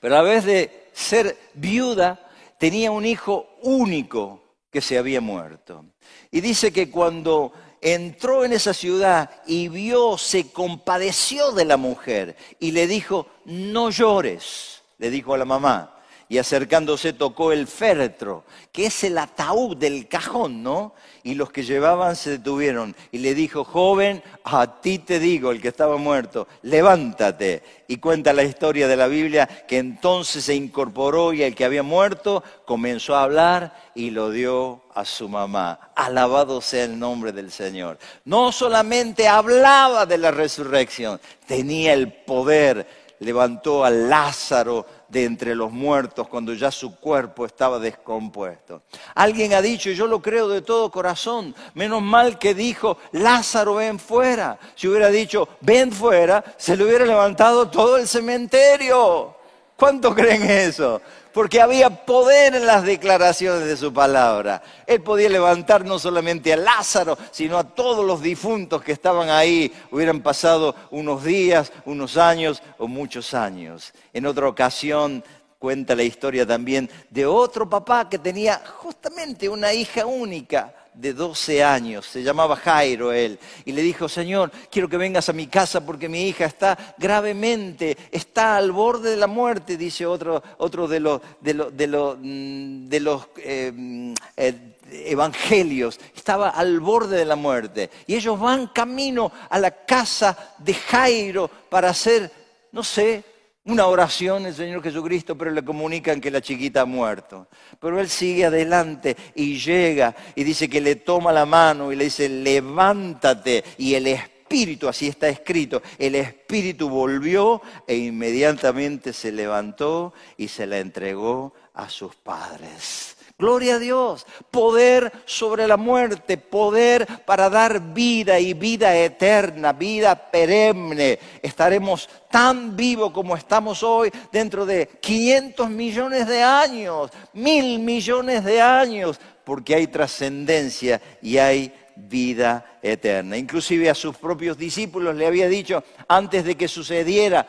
[0.00, 2.20] Pero a vez de ser viuda,
[2.58, 5.86] tenía un hijo único que se había muerto.
[6.30, 7.52] Y dice que cuando
[7.94, 13.90] entró en esa ciudad y vio, se compadeció de la mujer y le dijo, no
[13.90, 15.95] llores, le dijo a la mamá.
[16.28, 20.92] Y acercándose tocó el féretro, que es el ataúd del cajón, ¿no?
[21.22, 22.96] Y los que llevaban se detuvieron.
[23.12, 27.62] Y le dijo, joven, a ti te digo, el que estaba muerto, levántate.
[27.86, 31.84] Y cuenta la historia de la Biblia que entonces se incorporó y el que había
[31.84, 35.90] muerto comenzó a hablar y lo dio a su mamá.
[35.94, 37.98] Alabado sea el nombre del Señor.
[38.24, 43.06] No solamente hablaba de la resurrección, tenía el poder.
[43.18, 48.82] Levantó a Lázaro de entre los muertos cuando ya su cuerpo estaba descompuesto.
[49.14, 53.76] Alguien ha dicho, y yo lo creo de todo corazón, menos mal que dijo, Lázaro,
[53.76, 54.58] ven fuera.
[54.74, 59.34] Si hubiera dicho, ven fuera, se le hubiera levantado todo el cementerio.
[59.76, 61.00] ¿Cuánto creen eso?
[61.36, 64.62] Porque había poder en las declaraciones de su palabra.
[64.86, 69.70] Él podía levantar no solamente a Lázaro, sino a todos los difuntos que estaban ahí.
[69.90, 73.92] Hubieran pasado unos días, unos años o muchos años.
[74.14, 75.22] En otra ocasión
[75.58, 81.62] cuenta la historia también de otro papá que tenía justamente una hija única de 12
[81.62, 85.84] años, se llamaba Jairo él, y le dijo, Señor, quiero que vengas a mi casa
[85.84, 91.00] porque mi hija está gravemente, está al borde de la muerte, dice otro, otro de
[91.00, 94.54] los, de mm, de los eh, eh,
[94.90, 97.90] evangelios, estaba al borde de la muerte.
[98.06, 102.30] Y ellos van camino a la casa de Jairo para hacer,
[102.72, 103.22] no sé,
[103.66, 107.48] una oración el Señor Jesucristo, pero le comunican que la chiquita ha muerto.
[107.80, 112.04] Pero él sigue adelante y llega y dice que le toma la mano y le
[112.04, 113.64] dice, levántate.
[113.78, 120.66] Y el espíritu, así está escrito, el espíritu volvió e inmediatamente se levantó y se
[120.66, 123.15] la entregó a sus padres.
[123.38, 124.26] Gloria a Dios.
[124.50, 131.18] Poder sobre la muerte, poder para dar vida y vida eterna, vida perenne.
[131.42, 138.62] Estaremos tan vivos como estamos hoy dentro de 500 millones de años, mil millones de
[138.62, 143.36] años, porque hay trascendencia y hay vida eterna.
[143.36, 147.46] Inclusive a sus propios discípulos le había dicho, antes de que sucediera,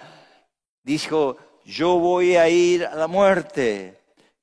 [0.84, 3.97] dijo, yo voy a ir a la muerte,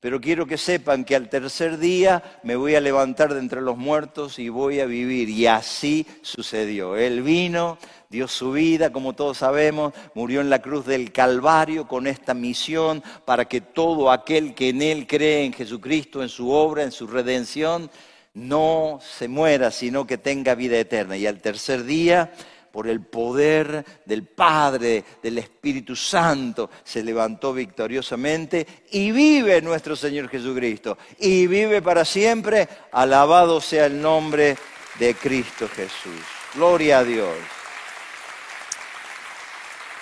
[0.05, 3.79] pero quiero que sepan que al tercer día me voy a levantar de entre los
[3.79, 5.31] muertos y voy a vivir.
[5.31, 6.95] Y así sucedió.
[6.95, 7.79] Él vino,
[8.11, 13.03] dio su vida, como todos sabemos, murió en la cruz del Calvario con esta misión
[13.25, 17.07] para que todo aquel que en Él cree, en Jesucristo, en su obra, en su
[17.07, 17.91] redención,
[18.35, 21.17] no se muera, sino que tenga vida eterna.
[21.17, 22.31] Y al tercer día
[22.75, 30.29] por el poder del Padre, del Espíritu Santo, se levantó victoriosamente y vive nuestro Señor
[30.29, 30.99] Jesucristo.
[31.21, 32.69] Y vive para siempre.
[32.91, 34.57] Alabado sea el nombre
[34.99, 36.21] de Cristo Jesús.
[36.57, 37.37] Gloria a Dios.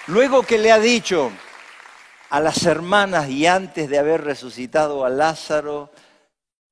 [0.06, 1.30] Luego que le ha dicho
[2.30, 5.92] a las hermanas y antes de haber resucitado a Lázaro,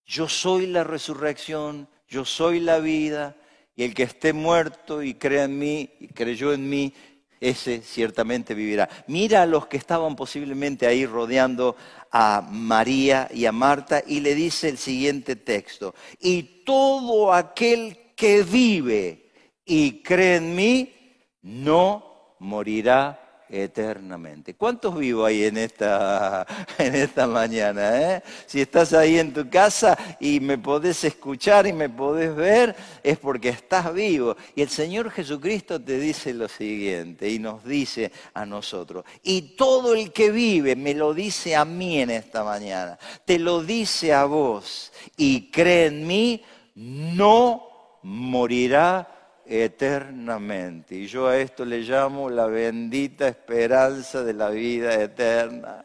[0.07, 3.37] yo soy la resurrección, yo soy la vida,
[3.81, 6.93] y el que esté muerto y crea en mí y creyó en mí,
[7.41, 8.91] ese ciertamente vivirá.
[9.07, 11.77] Mira a los que estaban posiblemente ahí rodeando
[12.13, 18.43] a María y a Marta y le dice el siguiente texto, y todo aquel que
[18.43, 19.33] vive
[19.65, 20.93] y cree en mí,
[21.41, 23.20] no morirá
[23.51, 24.55] eternamente.
[24.55, 26.47] ¿Cuántos vivo ahí en esta,
[26.79, 28.17] en esta mañana?
[28.17, 28.23] Eh?
[28.47, 33.19] Si estás ahí en tu casa y me podés escuchar y me podés ver, es
[33.19, 34.37] porque estás vivo.
[34.55, 39.95] Y el Señor Jesucristo te dice lo siguiente y nos dice a nosotros, y todo
[39.95, 44.25] el que vive me lo dice a mí en esta mañana, te lo dice a
[44.25, 46.43] vos y cree en mí,
[46.75, 49.20] no morirá
[49.51, 50.95] eternamente.
[50.95, 55.85] Y yo a esto le llamo la bendita esperanza de la vida eterna.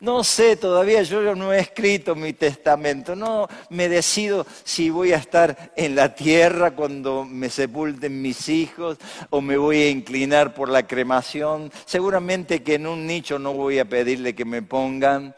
[0.00, 5.16] No sé, todavía yo no he escrito mi testamento, no me decido si voy a
[5.16, 8.98] estar en la tierra cuando me sepulten mis hijos
[9.30, 11.70] o me voy a inclinar por la cremación.
[11.84, 15.36] Seguramente que en un nicho no voy a pedirle que me pongan,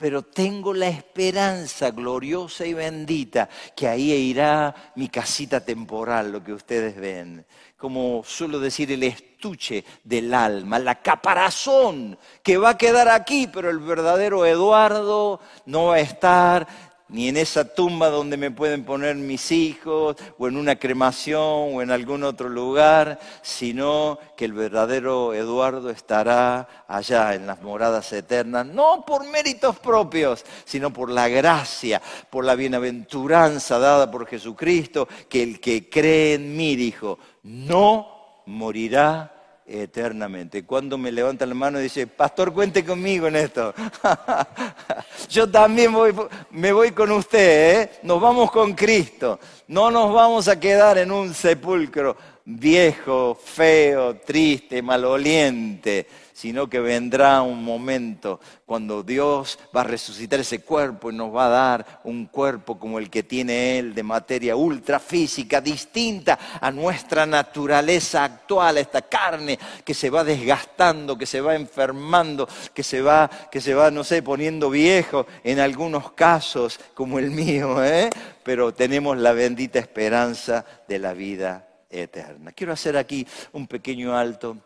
[0.00, 6.54] pero tengo la esperanza gloriosa y bendita que ahí irá mi casita temporal, lo que
[6.54, 7.44] ustedes ven.
[7.76, 13.68] Como suelo decir, el estuche del alma, la caparazón que va a quedar aquí, pero
[13.68, 19.16] el verdadero Eduardo no va a estar ni en esa tumba donde me pueden poner
[19.16, 25.34] mis hijos, o en una cremación, o en algún otro lugar, sino que el verdadero
[25.34, 32.00] Eduardo estará allá en las moradas eternas, no por méritos propios, sino por la gracia,
[32.30, 39.39] por la bienaventuranza dada por Jesucristo, que el que cree en mí, dijo, no morirá
[39.70, 40.64] eternamente.
[40.64, 43.72] Cuando me levanta la mano y dice, pastor, cuente conmigo en esto.
[45.30, 46.12] Yo también voy,
[46.50, 47.90] me voy con usted, ¿eh?
[48.02, 49.38] nos vamos con Cristo.
[49.68, 56.06] No nos vamos a quedar en un sepulcro viejo, feo, triste, maloliente
[56.40, 61.44] sino que vendrá un momento cuando Dios va a resucitar ese cuerpo y nos va
[61.44, 67.26] a dar un cuerpo como el que tiene Él, de materia ultrafísica, distinta a nuestra
[67.26, 73.28] naturaleza actual, esta carne que se va desgastando, que se va enfermando, que se va,
[73.28, 78.08] que se va no sé, poniendo viejo en algunos casos, como el mío, ¿eh?
[78.42, 82.52] pero tenemos la bendita esperanza de la vida eterna.
[82.52, 84.56] Quiero hacer aquí un pequeño alto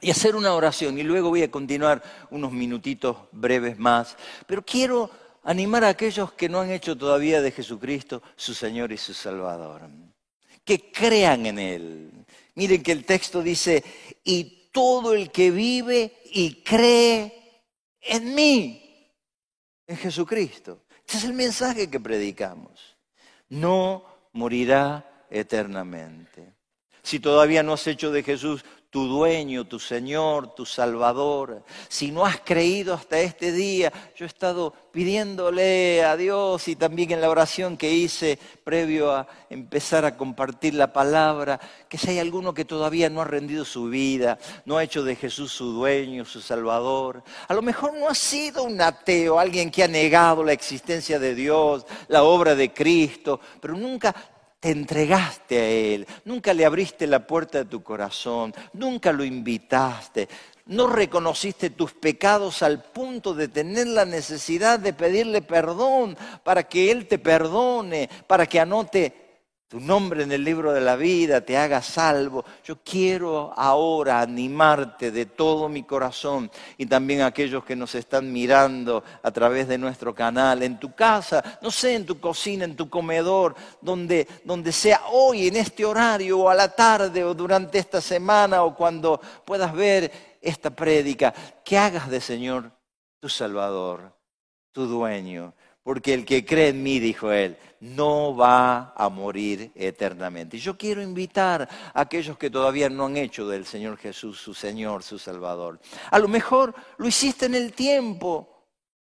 [0.00, 4.16] y hacer una oración y luego voy a continuar unos minutitos breves más.
[4.46, 5.10] Pero quiero
[5.42, 9.82] animar a aquellos que no han hecho todavía de Jesucristo su Señor y su Salvador.
[10.64, 12.10] Que crean en Él.
[12.56, 13.84] Miren que el texto dice,
[14.24, 17.62] y todo el que vive y cree
[18.02, 19.12] en mí,
[19.86, 20.82] en Jesucristo.
[21.06, 22.96] Este es el mensaje que predicamos.
[23.48, 26.54] No morirá eternamente.
[27.02, 28.64] Si todavía no has hecho de Jesús
[28.96, 31.62] tu dueño, tu Señor, tu Salvador.
[31.86, 37.10] Si no has creído hasta este día, yo he estado pidiéndole a Dios y también
[37.10, 42.20] en la oración que hice previo a empezar a compartir la palabra, que si hay
[42.20, 46.24] alguno que todavía no ha rendido su vida, no ha hecho de Jesús su dueño,
[46.24, 50.54] su Salvador, a lo mejor no ha sido un ateo, alguien que ha negado la
[50.54, 54.14] existencia de Dios, la obra de Cristo, pero nunca
[54.60, 60.28] te entregaste a Él, nunca le abriste la puerta de tu corazón, nunca lo invitaste.
[60.66, 66.90] no reconociste tus pecados al punto de tener la necesidad de pedirle perdón para que
[66.90, 69.25] Él te perdone, para que anote
[69.68, 72.44] tu nombre en el libro de la vida, te haga salvo.
[72.64, 76.48] Yo quiero ahora animarte de todo mi corazón
[76.78, 81.58] y también aquellos que nos están mirando a través de nuestro canal, en tu casa,
[81.62, 86.38] no sé, en tu cocina, en tu comedor, donde, donde sea hoy, en este horario,
[86.38, 91.76] o a la tarde, o durante esta semana, o cuando puedas ver esta prédica, que
[91.76, 92.70] hagas de Señor
[93.18, 94.16] tu Salvador,
[94.70, 95.54] tu dueño
[95.86, 100.56] porque el que cree en mí, dijo él, no va a morir eternamente.
[100.56, 104.52] Y yo quiero invitar a aquellos que todavía no han hecho del Señor Jesús su
[104.52, 105.78] Señor, su Salvador.
[106.10, 108.55] A lo mejor lo hiciste en el tiempo,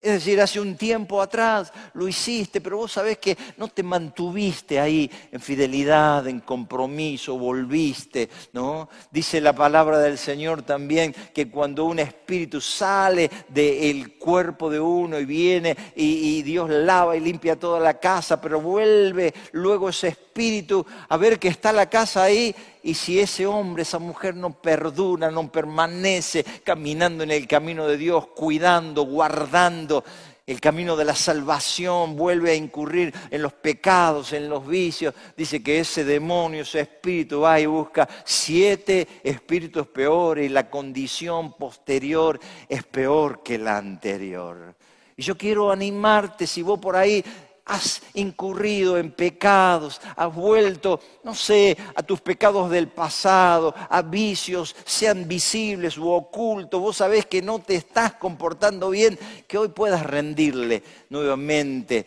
[0.04, 4.78] es decir, hace un tiempo atrás lo hiciste, pero vos sabés que no te mantuviste
[4.78, 8.90] ahí en fidelidad, en compromiso, volviste, ¿no?
[9.10, 15.18] Dice la palabra del Señor también que cuando un espíritu sale del cuerpo de uno
[15.18, 20.08] y viene y, y Dios lava y limpia toda la casa, pero vuelve luego ese
[20.08, 24.50] espíritu a ver que está la casa ahí y si ese hombre, esa mujer no
[24.60, 30.04] perdura, no permanece caminando en el camino de Dios, cuidando, guardando
[30.46, 35.62] el camino de la salvación, vuelve a incurrir en los pecados, en los vicios, dice
[35.62, 42.38] que ese demonio, ese espíritu va y busca siete espíritus peores y la condición posterior
[42.68, 44.74] es peor que la anterior.
[45.16, 47.24] Y yo quiero animarte, si vos por ahí
[47.66, 54.76] has incurrido en pecados, has vuelto, no sé, a tus pecados del pasado, a vicios,
[54.84, 60.04] sean visibles u ocultos, vos sabés que no te estás comportando bien, que hoy puedas
[60.04, 62.06] rendirle nuevamente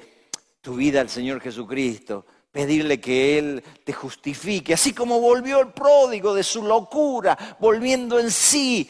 [0.61, 6.35] tu vida al Señor Jesucristo, pedirle que Él te justifique, así como volvió el pródigo
[6.35, 8.87] de su locura, volviendo en sí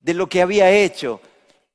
[0.00, 1.20] de lo que había hecho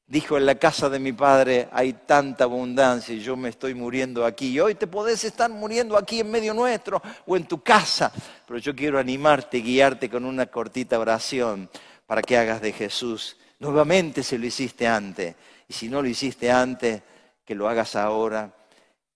[0.05, 4.25] Dijo, en la casa de mi padre hay tanta abundancia y yo me estoy muriendo
[4.25, 4.49] aquí.
[4.49, 8.11] Y hoy te podés estar muriendo aquí en medio nuestro o en tu casa.
[8.45, 11.69] Pero yo quiero animarte, guiarte con una cortita oración
[12.05, 15.35] para que hagas de Jesús nuevamente si lo hiciste antes.
[15.69, 17.01] Y si no lo hiciste antes,
[17.45, 18.53] que lo hagas ahora.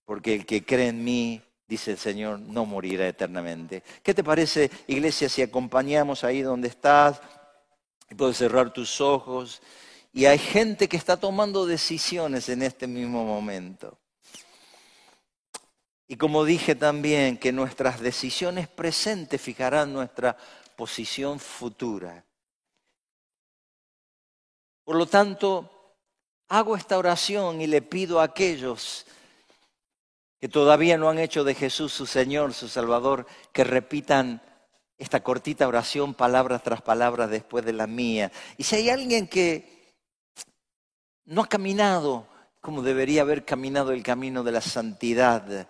[0.06, 3.82] Porque el que cree en mí, dice el Señor, no morirá eternamente.
[4.02, 7.20] ¿Qué te parece, iglesia, si acompañamos ahí donde estás?
[8.10, 9.60] Y puedes cerrar tus ojos.
[10.12, 13.98] Y hay gente que está tomando decisiones en este mismo momento.
[16.06, 20.36] Y como dije también, que nuestras decisiones presentes fijarán nuestra
[20.74, 22.24] posición futura.
[24.84, 25.70] Por lo tanto,
[26.48, 29.04] hago esta oración y le pido a aquellos
[30.40, 34.40] que todavía no han hecho de Jesús su Señor, su Salvador, que repitan
[34.96, 38.32] esta cortita oración palabra tras palabra después de la mía.
[38.56, 39.77] Y si hay alguien que
[41.28, 42.26] no ha caminado
[42.60, 45.68] como debería haber caminado el camino de la santidad,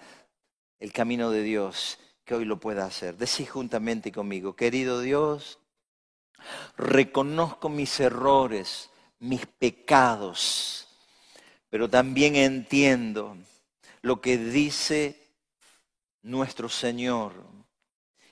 [0.79, 3.17] el camino de Dios, que hoy lo pueda hacer.
[3.17, 5.59] Decís juntamente conmigo, querido Dios,
[6.77, 10.89] reconozco mis errores, mis pecados,
[11.69, 13.37] pero también entiendo
[14.01, 15.21] lo que dice
[16.23, 17.33] nuestro Señor,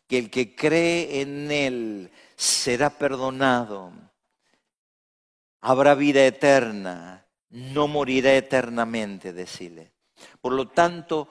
[0.06, 3.92] que el que cree en Él será perdonado
[5.66, 9.90] habrá vida eterna, no morirá eternamente, decirle.
[10.40, 11.28] Por lo tanto,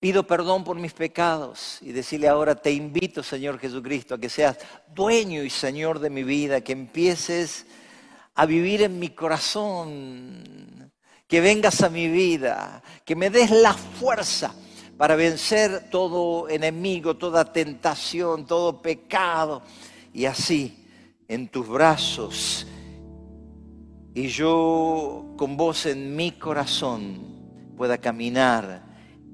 [0.00, 4.56] pido perdón por mis pecados y decirle ahora, te invito, Señor Jesucristo, a que seas
[4.94, 7.66] dueño y Señor de mi vida, que empieces
[8.34, 10.90] a vivir en mi corazón,
[11.28, 14.54] que vengas a mi vida, que me des la fuerza
[14.96, 19.60] para vencer todo enemigo, toda tentación, todo pecado,
[20.14, 20.88] y así
[21.28, 22.66] en tus brazos
[24.14, 27.18] y yo con vos en mi corazón
[27.76, 28.82] pueda caminar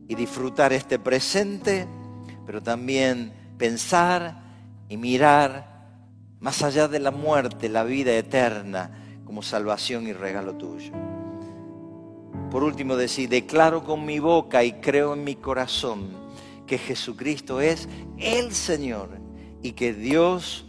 [0.08, 1.86] y disfrutar este presente,
[2.46, 4.42] pero también pensar
[4.88, 5.70] y mirar
[6.40, 8.90] más allá de la muerte, la vida eterna
[9.24, 10.92] como salvación y regalo tuyo.
[12.50, 16.08] Por último, decir, declaro con mi boca y creo en mi corazón
[16.66, 19.10] que Jesucristo es el Señor
[19.62, 20.66] y que Dios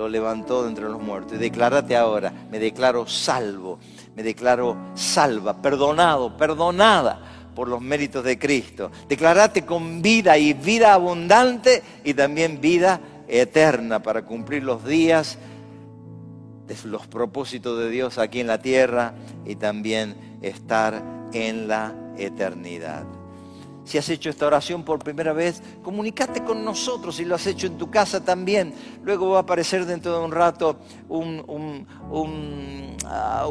[0.00, 1.34] lo levantó de entre los muertos.
[1.34, 3.78] Y declárate ahora, me declaro salvo,
[4.16, 7.20] me declaro salva, perdonado, perdonada
[7.54, 8.90] por los méritos de Cristo.
[9.06, 12.98] Declarate con vida y vida abundante y también vida
[13.28, 15.36] eterna para cumplir los días
[16.66, 19.12] de los propósitos de Dios aquí en la tierra
[19.44, 21.02] y también estar
[21.34, 23.19] en la eternidad.
[23.90, 27.66] Si has hecho esta oración por primera vez, comunícate con nosotros si lo has hecho
[27.66, 28.72] en tu casa también.
[29.02, 30.76] Luego va a aparecer dentro de un rato
[31.08, 33.48] un, un, un, ah,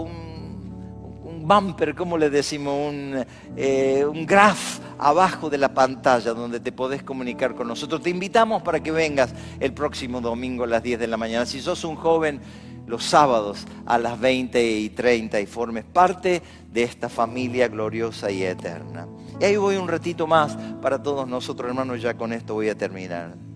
[1.41, 2.73] bumper, ¿cómo le decimos?
[2.73, 3.25] Un,
[3.57, 8.01] eh, un graph abajo de la pantalla donde te podés comunicar con nosotros.
[8.01, 11.45] Te invitamos para que vengas el próximo domingo a las 10 de la mañana.
[11.45, 12.39] Si sos un joven,
[12.87, 18.43] los sábados a las 20 y 30 y formes parte de esta familia gloriosa y
[18.43, 19.05] eterna.
[19.39, 22.77] Y ahí voy un ratito más para todos nosotros, hermanos, ya con esto voy a
[22.77, 23.49] terminar.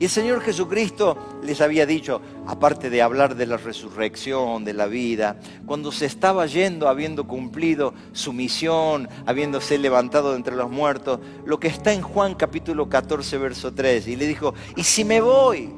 [0.00, 4.86] Y el Señor Jesucristo les había dicho, aparte de hablar de la resurrección, de la
[4.86, 11.20] vida, cuando se estaba yendo, habiendo cumplido su misión, habiéndose levantado de entre los muertos,
[11.44, 15.20] lo que está en Juan capítulo 14, verso 3, y le dijo, ¿y si me
[15.20, 15.70] voy?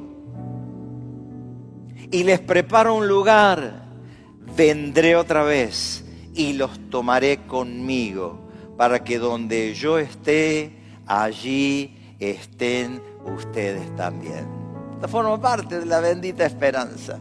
[2.09, 3.89] Y les preparo un lugar,
[4.55, 8.42] vendré otra vez y los tomaré conmigo,
[8.77, 10.71] para que donde yo esté,
[11.05, 14.47] allí estén ustedes también.
[14.95, 17.19] Esta forma parte de la bendita esperanza.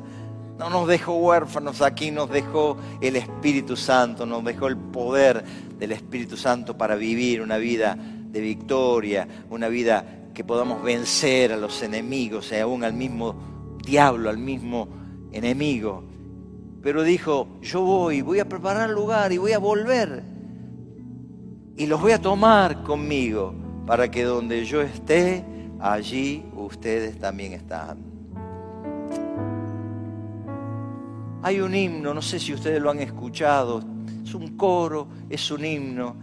[0.59, 5.43] No nos dejó huérfanos aquí, nos dejó el Espíritu Santo, nos dejó el poder
[5.79, 11.57] del Espíritu Santo para vivir una vida de victoria, una vida que podamos vencer a
[11.57, 13.35] los enemigos y aún al mismo
[13.85, 14.89] diablo, al mismo
[15.33, 16.05] enemigo.
[16.83, 20.32] Pero dijo, yo voy, voy a preparar lugar y voy a volver.
[21.77, 23.55] Y los voy a tomar conmigo
[23.87, 25.45] para que donde yo esté,
[25.81, 27.99] allí ustedes también están.
[31.43, 33.83] Hay un himno, no sé si ustedes lo han escuchado,
[34.23, 36.15] es un coro, es un himno,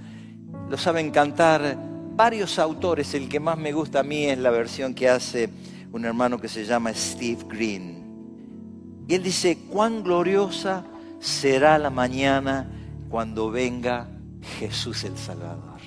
[0.70, 1.78] lo saben cantar
[2.16, 5.50] varios autores, el que más me gusta a mí es la versión que hace
[5.91, 9.06] un hermano que se llama Steve Green.
[9.08, 10.86] Y él dice, cuán gloriosa
[11.20, 12.70] será la mañana
[13.10, 14.08] cuando venga
[14.42, 15.80] Jesús el Salvador.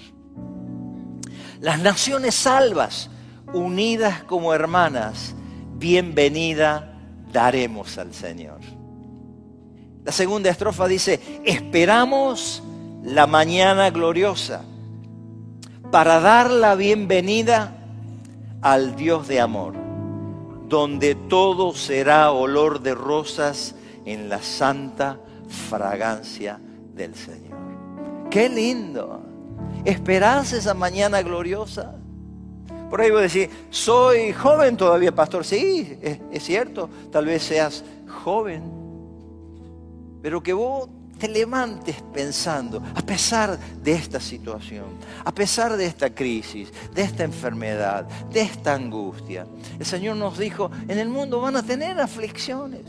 [1.60, 3.10] Las naciones salvas
[3.52, 5.34] unidas como hermanas,
[5.74, 6.98] bienvenida
[7.32, 8.60] daremos al Señor.
[10.04, 12.62] La segunda estrofa dice, esperamos
[13.04, 14.64] la mañana gloriosa
[15.90, 17.76] para dar la bienvenida
[18.62, 19.74] al Dios de amor,
[20.68, 23.74] donde todo será olor de rosas
[24.04, 25.18] en la santa
[25.68, 26.58] fragancia
[26.94, 27.41] del Señor.
[28.32, 29.20] Qué lindo.
[29.84, 31.96] ¿Esperás esa mañana gloriosa?
[32.88, 35.44] Por ahí voy a decir, soy joven todavía, pastor.
[35.44, 37.84] Sí, es, cierto, tal vez seas
[38.24, 38.62] joven,
[40.22, 44.86] pero que vos te levantes pensando, a pesar de esta situación,
[45.26, 49.46] a pesar de esta crisis, de esta enfermedad, de esta angustia.
[49.78, 52.86] El Señor nos dijo, en el mundo van a tener aflicciones,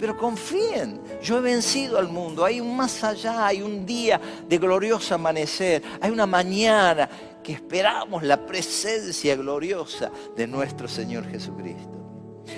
[0.00, 4.56] pero confíen, yo he vencido al mundo, hay un más allá, hay un día de
[4.56, 7.06] glorioso amanecer, hay una mañana
[7.42, 11.98] que esperamos la presencia gloriosa de nuestro Señor Jesucristo.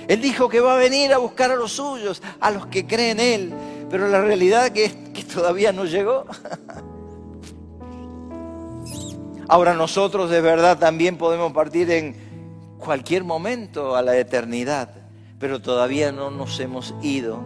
[0.07, 3.18] Él dijo que va a venir a buscar a los suyos, a los que creen
[3.18, 3.53] en Él,
[3.90, 6.26] pero la realidad es que todavía no llegó.
[9.49, 15.02] Ahora nosotros de verdad también podemos partir en cualquier momento a la eternidad,
[15.43, 17.40] pero todavía no nos hemos ido.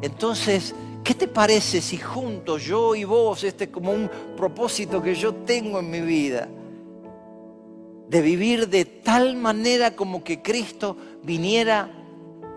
[0.00, 0.74] Entonces,
[1.04, 5.34] ¿qué te parece si juntos yo y vos, este es como un propósito que yo
[5.34, 6.48] tengo en mi vida,
[8.08, 11.90] de vivir de tal manera como que Cristo viniera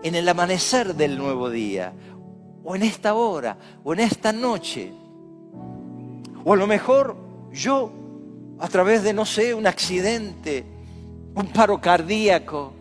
[0.02, 1.92] en el amanecer del nuevo día,
[2.64, 4.94] o en esta hora, o en esta noche.
[6.42, 7.18] O a lo mejor
[7.52, 7.92] yo,
[8.58, 10.64] a través de, no sé, un accidente,
[11.34, 12.79] un paro cardíaco,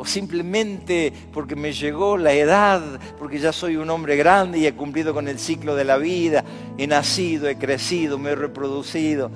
[0.00, 2.80] o simplemente porque me llegó la edad,
[3.18, 6.42] porque ya soy un hombre grande y he cumplido con el ciclo de la vida,
[6.78, 9.30] he nacido, he crecido, me he reproducido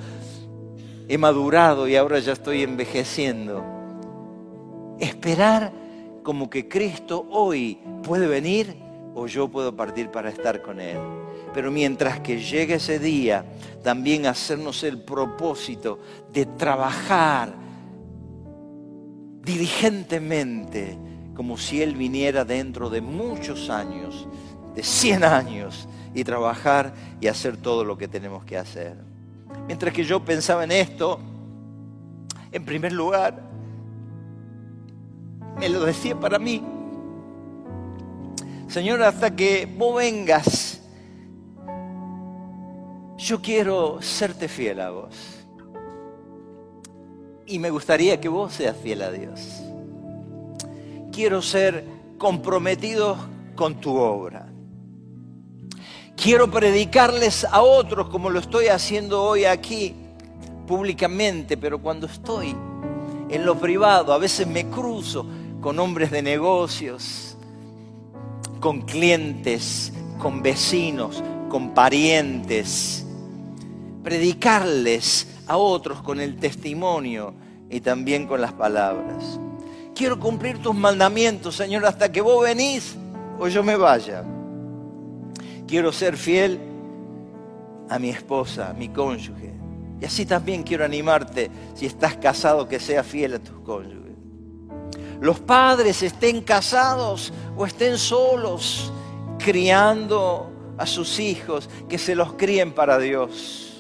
[1.09, 3.65] he madurado y ahora ya estoy envejeciendo.
[4.99, 5.73] Esperar
[6.23, 8.77] como que Cristo hoy puede venir
[9.15, 10.99] o yo puedo partir para estar con Él.
[11.53, 13.45] Pero mientras que llegue ese día,
[13.83, 16.01] también hacernos el propósito
[16.33, 17.64] de trabajar
[19.45, 20.99] diligentemente,
[21.35, 24.27] como si Él viniera dentro de muchos años,
[24.75, 28.97] de 100 años, y trabajar y hacer todo lo que tenemos que hacer.
[29.67, 31.19] Mientras que yo pensaba en esto,
[32.53, 33.43] en primer lugar,
[35.59, 36.63] me lo decía para mí.
[38.69, 40.81] Señor, hasta que vos vengas,
[43.17, 45.34] yo quiero serte fiel a vos.
[47.47, 49.41] Y me gustaría que vos seas fiel a Dios.
[51.13, 51.85] Quiero ser
[52.19, 53.17] comprometido
[53.55, 54.49] con tu obra.
[56.17, 59.95] Quiero predicarles a otros como lo estoy haciendo hoy aquí,
[60.67, 62.57] públicamente, pero cuando estoy
[63.29, 65.27] en lo privado, a veces me cruzo
[65.61, 67.37] con hombres de negocios,
[68.61, 73.05] con clientes, con vecinos, con parientes,
[74.03, 77.35] predicarles a otros con el testimonio
[77.71, 79.39] y también con las palabras.
[79.95, 82.97] Quiero cumplir tus mandamientos, Señor, hasta que vos venís
[83.39, 84.25] o yo me vaya.
[85.67, 86.59] Quiero ser fiel
[87.89, 89.53] a mi esposa, a mi cónyuge.
[90.01, 94.05] Y así también quiero animarte, si estás casado, que seas fiel a tus cónyuges.
[95.21, 98.93] Los padres estén casados o estén solos,
[99.39, 103.74] criando a sus hijos, que se los críen para Dios.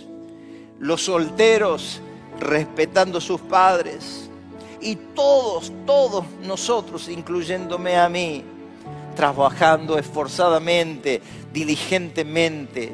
[0.84, 2.02] Los solteros
[2.38, 4.28] respetando sus padres.
[4.82, 8.44] Y todos, todos nosotros, incluyéndome a mí,
[9.16, 11.22] trabajando esforzadamente,
[11.54, 12.92] diligentemente.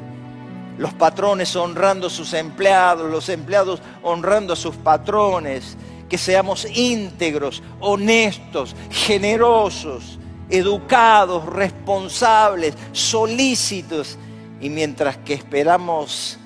[0.77, 5.75] Los patrones honrando a sus empleados, los empleados honrando a sus patrones.
[6.07, 10.17] Que seamos íntegros, honestos, generosos,
[10.49, 14.17] educados, responsables, solícitos.
[14.61, 16.37] Y mientras que esperamos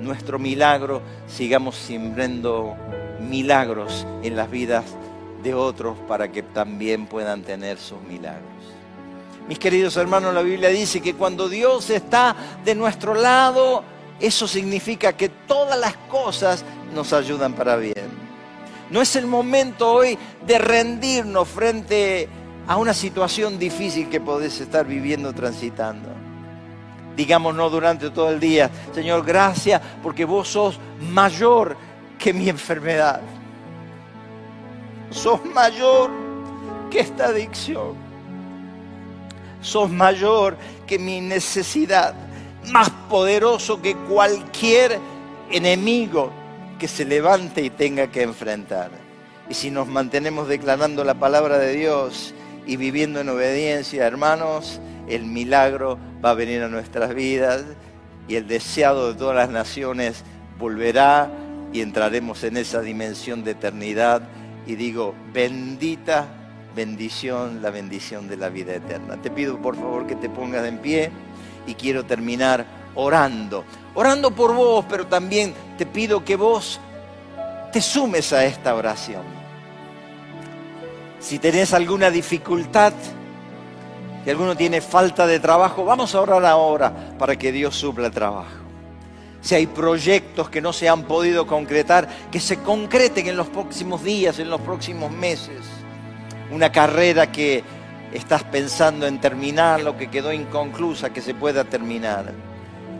[0.00, 2.76] nuestro milagro, sigamos sembrando
[3.20, 4.84] milagros en las vidas
[5.42, 8.48] de otros para que también puedan tener sus milagros.
[9.48, 13.82] Mis queridos hermanos, la Biblia dice que cuando Dios está de nuestro lado,
[14.20, 18.30] eso significa que todas las cosas nos ayudan para bien.
[18.90, 22.28] No es el momento hoy de rendirnos frente
[22.66, 26.19] a una situación difícil que podés estar viviendo, transitando.
[27.16, 31.76] Digamos no durante todo el día, Señor, gracias porque vos sos mayor
[32.18, 33.20] que mi enfermedad.
[35.10, 36.10] Sos mayor
[36.90, 37.94] que esta adicción.
[39.60, 40.56] Sos mayor
[40.86, 42.14] que mi necesidad.
[42.72, 44.98] Más poderoso que cualquier
[45.50, 46.30] enemigo
[46.78, 48.90] que se levante y tenga que enfrentar.
[49.48, 52.34] Y si nos mantenemos declarando la palabra de Dios
[52.66, 57.64] y viviendo en obediencia, hermanos, el milagro va a venir a nuestras vidas
[58.28, 60.24] y el deseado de todas las naciones
[60.58, 61.30] volverá
[61.72, 64.22] y entraremos en esa dimensión de eternidad.
[64.66, 66.28] Y digo, bendita
[66.74, 69.16] bendición, la bendición de la vida eterna.
[69.16, 71.10] Te pido por favor que te pongas en pie
[71.66, 73.64] y quiero terminar orando.
[73.94, 76.80] Orando por vos, pero también te pido que vos
[77.72, 79.22] te sumes a esta oración.
[81.18, 82.92] Si tenés alguna dificultad,
[84.24, 88.12] si alguno tiene falta de trabajo, vamos a orar ahora para que Dios supla el
[88.12, 88.60] trabajo.
[89.40, 94.04] Si hay proyectos que no se han podido concretar, que se concreten en los próximos
[94.04, 95.62] días, en los próximos meses.
[96.50, 97.64] Una carrera que
[98.12, 102.32] estás pensando en terminar, lo que quedó inconclusa, que se pueda terminar.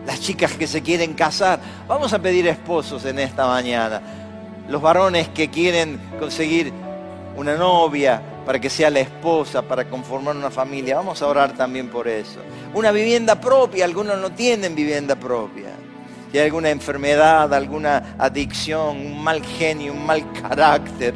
[0.06, 4.00] Las chicas que se quieren casar, vamos a pedir esposos en esta mañana.
[4.68, 6.72] Los varones que quieren conseguir
[7.36, 11.88] una novia para que sea la esposa, para conformar una familia, vamos a orar también
[11.88, 12.40] por eso.
[12.74, 15.70] Una vivienda propia, algunos no tienen vivienda propia.
[16.30, 21.14] Si hay alguna enfermedad, alguna adicción, un mal genio, un mal carácter,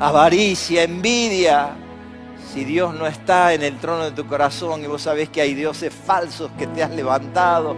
[0.00, 1.76] avaricia, envidia,
[2.52, 5.54] si Dios no está en el trono de tu corazón y vos sabés que hay
[5.54, 7.76] dioses falsos que te has levantado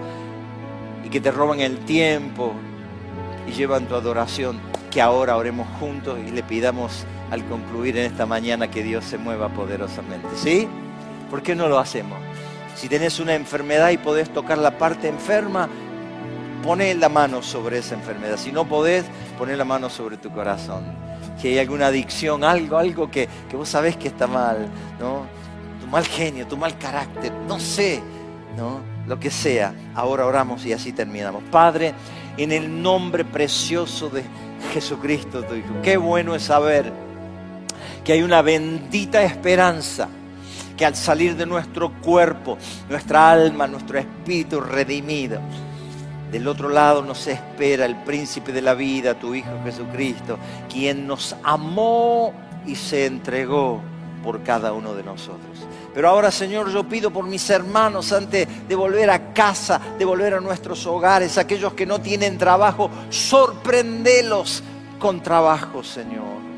[1.04, 2.54] y que te roban el tiempo
[3.46, 4.58] y llevan tu adoración,
[4.90, 9.18] que ahora oremos juntos y le pidamos al concluir en esta mañana que Dios se
[9.18, 10.28] mueva poderosamente.
[10.36, 10.68] ¿Sí?
[11.28, 12.18] ¿Por qué no lo hacemos?
[12.76, 15.68] Si tenés una enfermedad y podés tocar la parte enferma,
[16.62, 18.36] poné la mano sobre esa enfermedad.
[18.36, 19.06] Si no podés,
[19.36, 21.02] poné la mano sobre tu corazón
[21.42, 24.68] si hay alguna adicción, algo, algo que, vos sabés que está mal,
[25.00, 25.26] ¿no?
[25.80, 28.00] Tu mal genio, tu mal carácter, no sé,
[28.56, 28.80] ¿no?
[29.08, 29.74] Lo que sea.
[29.94, 31.42] Ahora oramos y así terminamos.
[31.50, 31.94] Padre,
[32.36, 34.22] en el nombre precioso de
[34.72, 36.92] Jesucristo, tu Hijo, qué bueno es saber
[38.04, 40.08] que hay una bendita esperanza
[40.76, 45.40] que al salir de nuestro cuerpo, nuestra alma, nuestro espíritu redimido,
[46.30, 50.38] del otro lado nos espera el príncipe de la vida, tu Hijo Jesucristo,
[50.70, 52.32] quien nos amó
[52.66, 53.82] y se entregó
[54.22, 55.58] por cada uno de nosotros.
[55.94, 60.32] Pero ahora, Señor, yo pido por mis hermanos antes de volver a casa, de volver
[60.32, 64.62] a nuestros hogares, aquellos que no tienen trabajo, sorprendelos
[64.98, 66.51] con trabajo, Señor.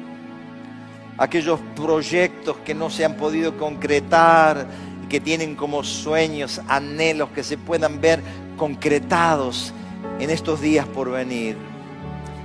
[1.16, 4.66] Aquellos proyectos que no se han podido concretar,
[5.08, 8.20] que tienen como sueños, anhelos que se puedan ver
[8.56, 9.72] concretados
[10.18, 11.56] en estos días por venir.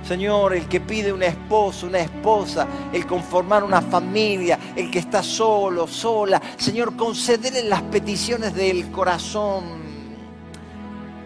[0.06, 5.22] Señor, el que pide un esposo, una esposa, el conformar una familia, el que está
[5.22, 9.64] solo, sola, Señor, concederle las peticiones del corazón,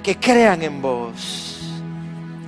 [0.02, 1.50] que crean en vos.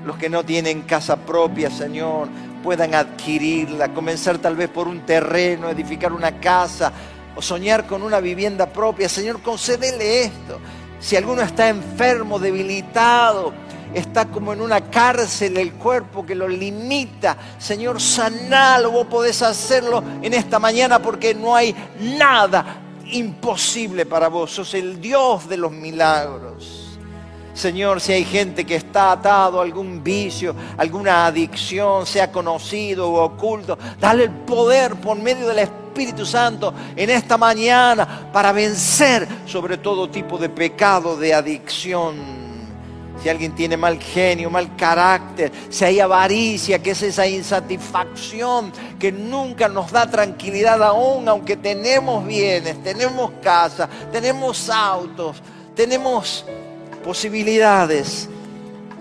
[0.04, 2.28] los que no tienen casa propia, Señor,
[2.66, 6.92] puedan adquirirla, comenzar tal vez por un terreno, edificar una casa
[7.36, 9.08] o soñar con una vivienda propia.
[9.08, 10.58] Señor, concédele esto.
[10.98, 13.52] Si alguno está enfermo, debilitado,
[13.94, 17.36] está como en una cárcel el cuerpo que lo limita.
[17.56, 21.72] Señor, sanalo, vos podés hacerlo en esta mañana porque no hay
[22.18, 24.50] nada imposible para vos.
[24.50, 26.85] Sos el Dios de los milagros.
[27.56, 33.24] Señor, si hay gente que está atado a algún vicio, alguna adicción, sea conocido o
[33.24, 39.78] oculto, dale el poder por medio del Espíritu Santo en esta mañana para vencer sobre
[39.78, 42.16] todo tipo de pecado, de adicción.
[43.22, 49.10] Si alguien tiene mal genio, mal carácter, si hay avaricia, que es esa insatisfacción que
[49.10, 55.38] nunca nos da tranquilidad aún, aunque tenemos bienes, tenemos casa, tenemos autos,
[55.74, 56.44] tenemos
[57.06, 58.28] posibilidades.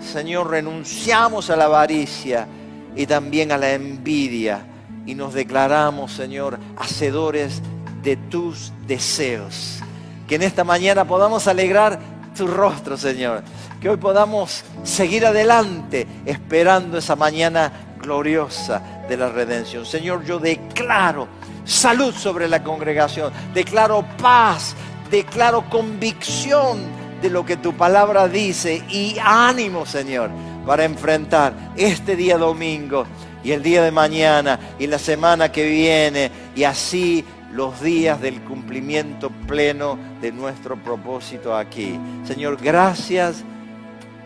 [0.00, 2.46] Señor, renunciamos a la avaricia
[2.94, 4.64] y también a la envidia
[5.04, 7.60] y nos declaramos, Señor, hacedores
[8.04, 9.80] de tus deseos.
[10.28, 11.98] Que en esta mañana podamos alegrar
[12.36, 13.42] tu rostro, Señor.
[13.80, 19.84] Que hoy podamos seguir adelante esperando esa mañana gloriosa de la redención.
[19.84, 21.26] Señor, yo declaro
[21.64, 24.76] salud sobre la congregación, declaro paz,
[25.10, 30.30] declaro convicción de lo que tu palabra dice y ánimo, Señor,
[30.66, 33.06] para enfrentar este día domingo
[33.42, 38.42] y el día de mañana y la semana que viene y así los días del
[38.42, 41.98] cumplimiento pleno de nuestro propósito aquí.
[42.24, 43.44] Señor, gracias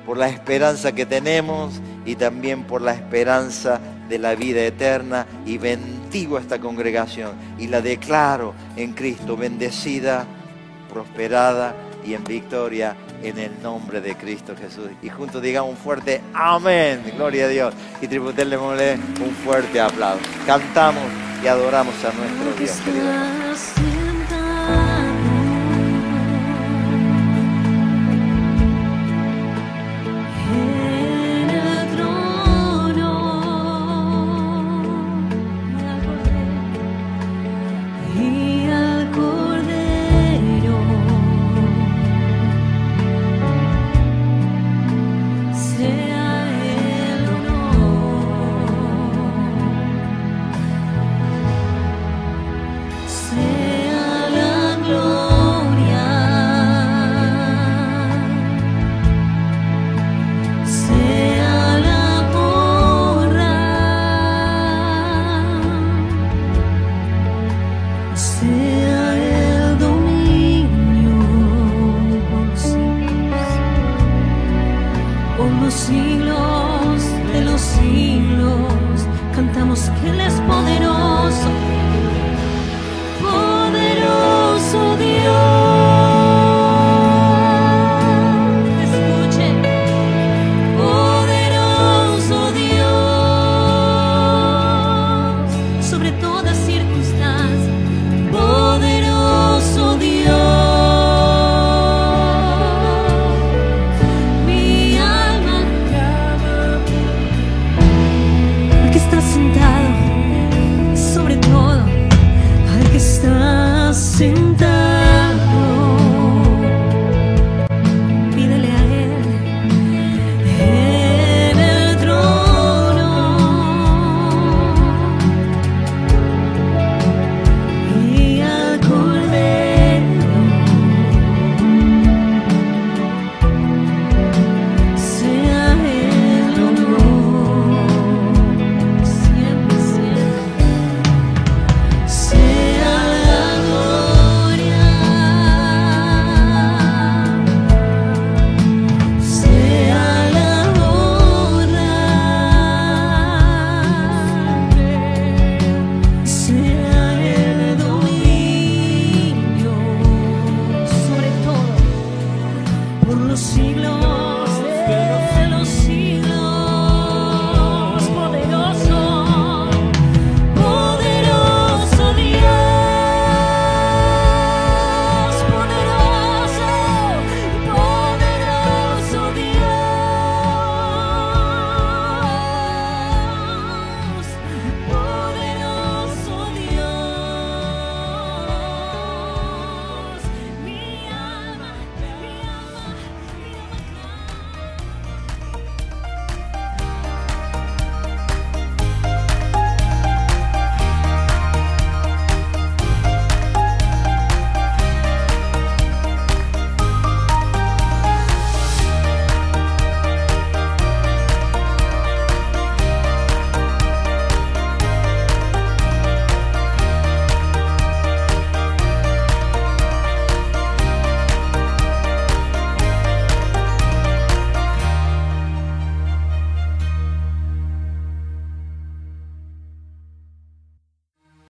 [0.06, 5.58] por la esperanza que tenemos y también por la esperanza de la vida eterna y
[5.58, 10.26] bendigo a esta congregación y la declaro en Cristo bendecida,
[10.92, 14.88] prosperada y en victoria en el nombre de Cristo Jesús.
[15.02, 17.74] Y juntos digamos un fuerte amén, gloria a Dios.
[18.00, 20.22] Y tributémosle un fuerte aplauso.
[20.46, 21.04] Cantamos
[21.42, 23.72] y adoramos a nuestro Dios.